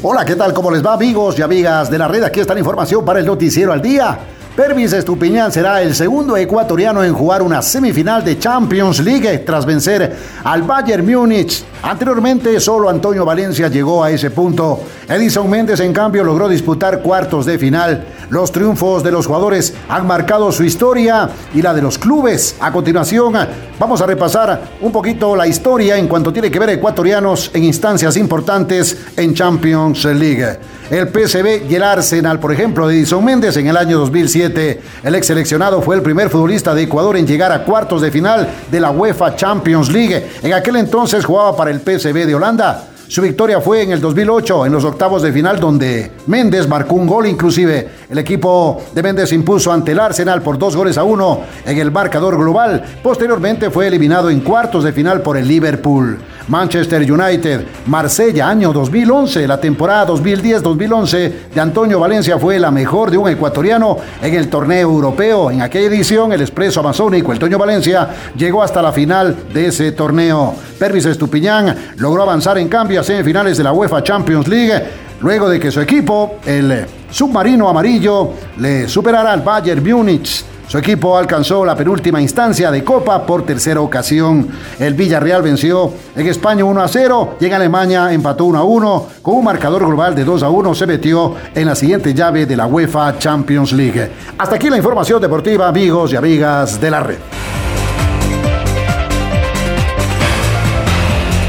Hola, 0.00 0.24
¿qué 0.24 0.36
tal? 0.36 0.52
¿Cómo 0.52 0.70
les 0.70 0.84
va 0.84 0.94
amigos 0.94 1.38
y 1.38 1.42
amigas 1.42 1.90
de 1.90 1.98
la 1.98 2.06
red? 2.06 2.22
Aquí 2.22 2.38
está 2.38 2.54
la 2.54 2.60
información 2.60 3.04
para 3.04 3.18
el 3.18 3.26
noticiero 3.26 3.72
al 3.72 3.82
día. 3.82 4.18
Pervis 4.56 4.92
Estupiñán 4.92 5.50
será 5.50 5.82
el 5.82 5.96
segundo 5.96 6.36
ecuatoriano 6.36 7.02
en 7.02 7.12
jugar 7.12 7.42
una 7.42 7.60
semifinal 7.60 8.24
de 8.24 8.38
Champions 8.38 9.00
League 9.00 9.38
tras 9.38 9.66
vencer 9.66 10.16
al 10.44 10.62
Bayern 10.62 11.04
Múnich. 11.04 11.64
Anteriormente 11.82 12.60
solo 12.60 12.88
Antonio 12.88 13.24
Valencia 13.24 13.66
llegó 13.66 14.04
a 14.04 14.12
ese 14.12 14.30
punto. 14.30 14.80
Edison 15.08 15.50
Méndez 15.50 15.80
en 15.80 15.92
cambio 15.92 16.22
logró 16.22 16.48
disputar 16.48 17.02
cuartos 17.02 17.46
de 17.46 17.58
final. 17.58 18.04
Los 18.30 18.52
triunfos 18.52 19.02
de 19.02 19.10
los 19.10 19.26
jugadores 19.26 19.74
han 19.88 20.06
marcado 20.06 20.52
su 20.52 20.62
historia 20.62 21.28
y 21.52 21.60
la 21.60 21.74
de 21.74 21.82
los 21.82 21.98
clubes. 21.98 22.54
A 22.60 22.70
continuación 22.70 23.34
vamos 23.78 24.00
a 24.00 24.06
repasar 24.06 24.60
un 24.80 24.92
poquito 24.92 25.34
la 25.36 25.46
historia 25.46 25.96
en 25.96 26.08
cuanto 26.08 26.32
tiene 26.32 26.50
que 26.50 26.58
ver 26.58 26.70
ecuatorianos 26.70 27.50
en 27.54 27.64
instancias 27.64 28.16
importantes 28.16 28.96
en 29.16 29.34
Champions 29.34 30.04
League. 30.04 30.58
El 30.90 31.08
PSV 31.08 31.70
y 31.70 31.74
el 31.74 31.82
Arsenal, 31.82 32.38
por 32.38 32.52
ejemplo, 32.52 32.86
de 32.86 32.96
Edison 32.96 33.24
Méndez 33.24 33.56
en 33.56 33.66
el 33.66 33.76
año 33.76 33.98
2007. 33.98 34.80
El 35.02 35.14
ex 35.14 35.26
seleccionado 35.26 35.80
fue 35.80 35.96
el 35.96 36.02
primer 36.02 36.28
futbolista 36.28 36.74
de 36.74 36.82
Ecuador 36.82 37.16
en 37.16 37.26
llegar 37.26 37.52
a 37.52 37.64
cuartos 37.64 38.02
de 38.02 38.10
final 38.10 38.48
de 38.70 38.80
la 38.80 38.90
UEFA 38.90 39.34
Champions 39.34 39.90
League. 39.90 40.26
En 40.42 40.52
aquel 40.52 40.76
entonces 40.76 41.24
jugaba 41.24 41.56
para 41.56 41.70
el 41.70 41.80
PSV 41.80 42.26
de 42.26 42.34
Holanda. 42.34 42.88
Su 43.06 43.20
victoria 43.20 43.60
fue 43.60 43.82
en 43.82 43.92
el 43.92 44.00
2008, 44.00 44.66
en 44.66 44.72
los 44.72 44.84
octavos 44.84 45.22
de 45.22 45.32
final, 45.32 45.60
donde 45.60 46.10
Méndez 46.26 46.66
marcó 46.66 46.94
un 46.94 47.06
gol. 47.06 47.26
Inclusive 47.26 47.88
el 48.08 48.18
equipo 48.18 48.82
de 48.94 49.02
Méndez 49.02 49.32
impuso 49.32 49.72
ante 49.72 49.92
el 49.92 50.00
Arsenal 50.00 50.42
por 50.42 50.58
dos 50.58 50.74
goles 50.74 50.96
a 50.96 51.04
uno 51.04 51.40
en 51.66 51.78
el 51.78 51.90
marcador 51.90 52.38
global. 52.38 52.82
Posteriormente 53.02 53.70
fue 53.70 53.88
eliminado 53.88 54.30
en 54.30 54.40
cuartos 54.40 54.84
de 54.84 54.92
final 54.92 55.20
por 55.20 55.36
el 55.36 55.46
Liverpool. 55.46 56.18
Manchester 56.48 57.10
United, 57.10 57.64
Marsella, 57.86 58.48
año 58.48 58.72
2011. 58.72 59.46
La 59.46 59.58
temporada 59.58 60.06
2010-2011 60.08 61.32
de 61.54 61.60
Antonio 61.60 61.98
Valencia 61.98 62.38
fue 62.38 62.58
la 62.58 62.70
mejor 62.70 63.10
de 63.10 63.16
un 63.16 63.28
ecuatoriano 63.28 63.96
en 64.20 64.34
el 64.34 64.48
torneo 64.48 64.82
europeo. 64.90 65.50
En 65.50 65.62
aquella 65.62 65.86
edición, 65.86 66.32
el 66.32 66.42
expreso 66.42 66.80
amazónico, 66.80 67.32
el 67.32 67.38
Toño 67.38 67.58
Valencia, 67.58 68.08
llegó 68.36 68.62
hasta 68.62 68.82
la 68.82 68.92
final 68.92 69.36
de 69.52 69.68
ese 69.68 69.92
torneo. 69.92 70.54
Pervis 70.78 71.06
Estupiñán 71.06 71.74
logró 71.96 72.22
avanzar 72.22 72.58
en 72.58 72.68
cambio 72.68 73.00
a 73.00 73.04
semifinales 73.04 73.56
de 73.56 73.64
la 73.64 73.72
UEFA 73.72 74.02
Champions 74.02 74.46
League 74.48 74.84
luego 75.20 75.48
de 75.48 75.58
que 75.58 75.70
su 75.70 75.80
equipo, 75.80 76.36
el 76.44 76.84
submarino 77.10 77.68
amarillo, 77.68 78.32
le 78.58 78.88
superara 78.88 79.32
al 79.32 79.40
Bayern 79.40 79.82
Múnich 79.82 80.44
su 80.66 80.78
equipo 80.78 81.16
alcanzó 81.16 81.64
la 81.64 81.76
penúltima 81.76 82.20
instancia 82.20 82.70
de 82.70 82.82
Copa 82.82 83.24
por 83.26 83.44
tercera 83.44 83.80
ocasión. 83.80 84.48
El 84.78 84.94
Villarreal 84.94 85.42
venció 85.42 85.92
en 86.16 86.26
España 86.26 86.64
1 86.64 86.80
a 86.80 86.88
0 86.88 87.36
y 87.40 87.46
en 87.46 87.52
Alemania 87.52 88.12
empató 88.12 88.46
1 88.46 88.58
a 88.58 88.64
1. 88.64 89.06
Con 89.22 89.36
un 89.36 89.44
marcador 89.44 89.86
global 89.86 90.14
de 90.14 90.24
2 90.24 90.42
a 90.42 90.48
1 90.48 90.74
se 90.74 90.86
metió 90.86 91.34
en 91.54 91.66
la 91.66 91.74
siguiente 91.74 92.14
llave 92.14 92.46
de 92.46 92.56
la 92.56 92.66
UEFA 92.66 93.18
Champions 93.18 93.72
League. 93.72 94.10
Hasta 94.38 94.56
aquí 94.56 94.70
la 94.70 94.76
información 94.76 95.20
deportiva, 95.20 95.68
amigos 95.68 96.12
y 96.12 96.16
amigas 96.16 96.80
de 96.80 96.90
la 96.90 97.00
red. 97.00 97.18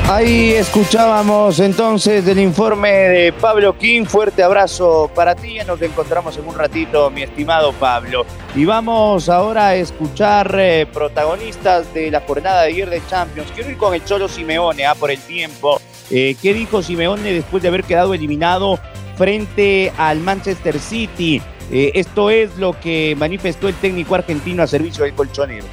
Ahí 0.07 0.51
escuchábamos 0.51 1.59
entonces 1.59 2.23
del 2.23 2.37
informe 2.37 2.91
de 2.91 3.33
Pablo 3.33 3.75
King. 3.75 4.05
Fuerte 4.05 4.43
abrazo 4.43 5.09
para 5.15 5.33
ti. 5.33 5.57
Nos 5.65 5.81
encontramos 5.81 6.37
en 6.37 6.47
un 6.47 6.53
ratito, 6.53 7.09
mi 7.09 7.23
estimado 7.23 7.73
Pablo. 7.73 8.23
Y 8.53 8.65
vamos 8.65 9.29
ahora 9.29 9.69
a 9.69 9.75
escuchar 9.75 10.55
eh, 10.59 10.85
protagonistas 10.93 11.91
de 11.91 12.11
la 12.11 12.21
jornada 12.21 12.61
de 12.61 12.67
ayer 12.67 12.87
de 12.87 13.01
Champions. 13.07 13.51
Quiero 13.55 13.71
ir 13.71 13.77
con 13.77 13.95
el 13.95 14.05
Cholo 14.05 14.27
Simeone, 14.27 14.85
ah, 14.85 14.93
por 14.93 15.09
el 15.09 15.19
tiempo. 15.19 15.81
Eh, 16.11 16.35
¿Qué 16.39 16.53
dijo 16.53 16.83
Simeone 16.83 17.33
después 17.33 17.63
de 17.63 17.69
haber 17.69 17.83
quedado 17.83 18.13
eliminado 18.13 18.77
frente 19.17 19.91
al 19.97 20.19
Manchester 20.19 20.77
City? 20.77 21.41
Eh, 21.71 21.93
esto 21.95 22.29
es 22.29 22.55
lo 22.57 22.79
que 22.79 23.15
manifestó 23.17 23.67
el 23.67 23.73
técnico 23.73 24.13
argentino 24.13 24.61
a 24.61 24.67
servicio 24.67 25.03
del 25.03 25.15
colchonero. 25.15 25.65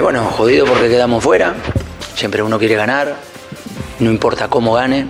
bueno, 0.00 0.24
jodido 0.26 0.64
porque 0.64 0.88
quedamos 0.88 1.24
fuera 1.24 1.56
Siempre 2.20 2.42
uno 2.42 2.58
quiere 2.58 2.74
ganar, 2.74 3.16
no 3.98 4.10
importa 4.10 4.48
cómo 4.48 4.74
gane, 4.74 5.06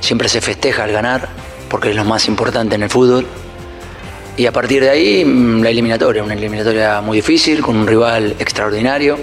siempre 0.00 0.26
se 0.30 0.40
festeja 0.40 0.84
al 0.84 0.90
ganar, 0.90 1.28
porque 1.68 1.90
es 1.90 1.96
lo 1.96 2.06
más 2.06 2.28
importante 2.28 2.76
en 2.76 2.82
el 2.82 2.88
fútbol. 2.88 3.26
Y 4.38 4.46
a 4.46 4.50
partir 4.50 4.82
de 4.82 4.88
ahí, 4.88 5.22
mm, 5.22 5.60
la 5.62 5.68
eliminatoria, 5.68 6.24
una 6.24 6.32
eliminatoria 6.32 7.02
muy 7.02 7.18
difícil, 7.18 7.60
con 7.60 7.76
un 7.76 7.86
rival 7.86 8.36
extraordinario, 8.38 9.18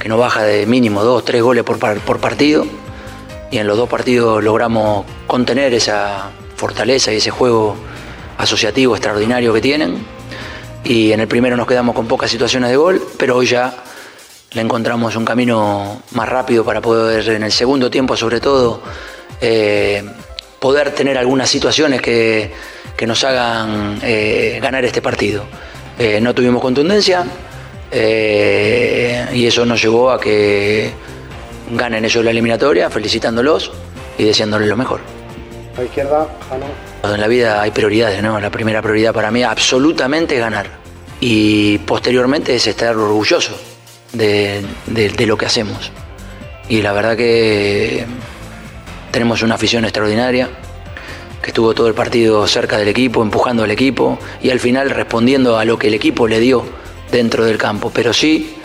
que 0.00 0.08
no 0.08 0.16
baja 0.16 0.42
de 0.42 0.64
mínimo 0.64 1.04
dos, 1.04 1.22
tres 1.22 1.42
goles 1.42 1.64
por, 1.64 1.78
por 1.78 2.18
partido. 2.18 2.66
Y 3.50 3.58
en 3.58 3.66
los 3.66 3.76
dos 3.76 3.86
partidos 3.90 4.42
logramos 4.42 5.04
contener 5.26 5.74
esa 5.74 6.30
fortaleza 6.56 7.12
y 7.12 7.16
ese 7.16 7.30
juego 7.30 7.76
asociativo 8.38 8.96
extraordinario 8.96 9.52
que 9.52 9.60
tienen. 9.60 9.98
Y 10.82 11.12
en 11.12 11.20
el 11.20 11.28
primero 11.28 11.58
nos 11.58 11.66
quedamos 11.66 11.94
con 11.94 12.06
pocas 12.06 12.30
situaciones 12.30 12.70
de 12.70 12.76
gol, 12.78 13.02
pero 13.18 13.36
hoy 13.36 13.44
ya 13.44 13.82
le 14.56 14.62
encontramos 14.62 15.14
un 15.16 15.24
camino 15.26 16.00
más 16.12 16.28
rápido 16.30 16.64
para 16.64 16.80
poder, 16.80 17.28
en 17.28 17.42
el 17.42 17.52
segundo 17.52 17.90
tiempo 17.90 18.16
sobre 18.16 18.40
todo, 18.40 18.80
eh, 19.38 20.02
poder 20.58 20.92
tener 20.92 21.18
algunas 21.18 21.50
situaciones 21.50 22.00
que, 22.00 22.50
nos 23.06 23.22
hagan 23.22 23.98
eh, 24.02 24.58
ganar 24.62 24.82
este 24.86 25.02
partido. 25.02 25.44
Eh, 25.98 26.20
no 26.22 26.34
tuvimos 26.34 26.62
contundencia 26.62 27.24
y 27.92 29.46
eso 29.46 29.66
nos 29.66 29.80
llevó 29.80 30.10
a 30.10 30.18
que 30.18 30.90
ganen 31.72 32.06
ellos 32.06 32.24
la 32.24 32.30
eliminatoria, 32.30 32.88
felicitándolos 32.88 33.70
y 34.16 34.24
deseándoles 34.24 34.68
lo 34.68 34.76
mejor. 34.78 35.00
A 35.76 35.80
la 35.80 35.84
izquierda, 35.84 36.26
En 37.04 37.20
la 37.20 37.28
vida 37.28 37.60
hay 37.60 37.72
prioridades, 37.72 38.22
¿no? 38.22 38.40
La 38.40 38.50
primera 38.50 38.80
prioridad 38.80 39.12
para 39.12 39.30
mí 39.30 39.42
absolutamente 39.42 40.36
es 40.36 40.40
ganar 40.40 40.66
y 41.20 41.76
posteriormente 41.78 42.54
es 42.54 42.66
estar 42.66 42.96
orgulloso 42.96 43.75
de, 44.12 44.64
lo 45.26 45.36
que 45.36 45.46
hacemos. 45.46 45.90
Y 46.68 46.82
la 46.82 46.92
verdad 46.92 47.16
que 47.16 48.04
tenemos 49.10 49.42
una 49.42 49.54
afición 49.54 49.84
extraordinaria, 49.84 50.48
que 51.42 51.48
estuvo 51.50 51.74
todo 51.74 51.88
el 51.88 51.94
partido 51.94 52.46
cerca 52.46 52.76
del 52.78 52.88
equipo, 52.88 53.22
empujando 53.22 53.62
al 53.62 53.70
equipo 53.70 54.18
y 54.42 54.50
al 54.50 54.60
final 54.60 54.90
respondiendo 54.90 55.58
a 55.58 55.64
lo 55.64 55.78
que 55.78 55.88
el 55.88 55.94
equipo 55.94 56.26
le 56.26 56.40
dio 56.40 56.64
dentro 57.10 57.44
del 57.44 57.58
campo. 57.58 57.90
Pero 57.94 58.12
sí, 58.12 58.56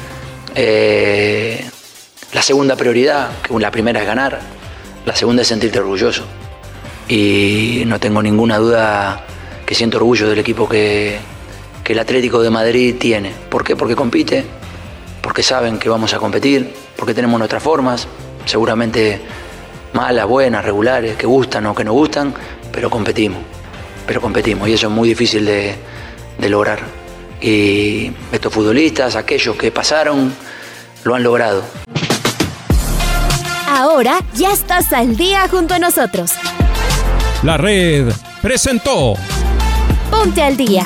eh, 0.56 1.64
la 2.34 2.42
segunda 2.42 2.76
prioridad, 2.76 3.30
que 3.44 3.58
la 3.60 3.72
primera 3.72 4.02
es 4.02 4.08
ganar, 4.08 4.40
la 5.06 5.16
segunda 5.16 5.42
es 5.44 5.48
sentirte 5.48 5.80
orgulloso. 5.80 6.24
Y 7.08 7.84
no 7.86 8.00
tengo 8.00 8.22
ninguna 8.24 8.58
duda 8.58 9.26
que 9.66 9.76
siento 9.76 9.98
orgullo 9.98 10.30
del 10.30 10.40
equipo 10.40 10.68
que, 10.68 11.20
que 11.84 11.94
el 11.94 12.00
Atlético 12.00 12.42
de 12.42 12.50
Madrid 12.50 12.96
tiene. 12.98 13.32
¿Por 13.50 13.64
qué? 13.64 13.76
Porque 13.76 13.96
compite, 13.96 14.46
porque 15.32 15.44
saben 15.44 15.80
que 15.80 15.88
vamos 15.88 16.14
a 16.14 16.20
competir, 16.20 16.74
porque 16.98 17.14
tenemos 17.14 17.40
nuestras 17.40 17.64
formas, 17.64 18.06
seguramente 18.44 19.22
malas, 19.94 20.28
buenas, 20.28 20.66
regulares, 20.66 21.16
que 21.16 21.26
gustan 21.26 21.68
o 21.68 21.74
que 21.74 21.86
no 21.86 21.94
gustan, 21.94 22.34
pero 22.70 22.90
competimos, 22.90 23.40
pero 24.06 24.20
competimos 24.20 24.68
y 24.68 24.74
eso 24.74 24.88
es 24.88 24.92
muy 24.92 25.08
difícil 25.08 25.46
de, 25.46 25.76
de 26.38 26.50
lograr. 26.50 26.80
Y 27.40 28.12
estos 28.30 28.54
futbolistas, 28.54 29.16
aquellos 29.16 29.56
que 29.56 29.72
pasaron, 29.72 30.34
lo 31.06 31.16
han 31.16 31.24
logrado. 31.24 31.64
Ahora 33.70 34.20
ya 34.34 34.52
estás 34.52 34.92
al 34.92 35.16
día 35.16 35.48
junto 35.50 35.76
a 35.76 35.80
nosotros. 35.80 36.34
La 37.44 37.56
red 37.56 38.12
presentó 38.42 39.14
Ponte 40.10 40.44
al 40.44 40.58
día. 40.58 40.86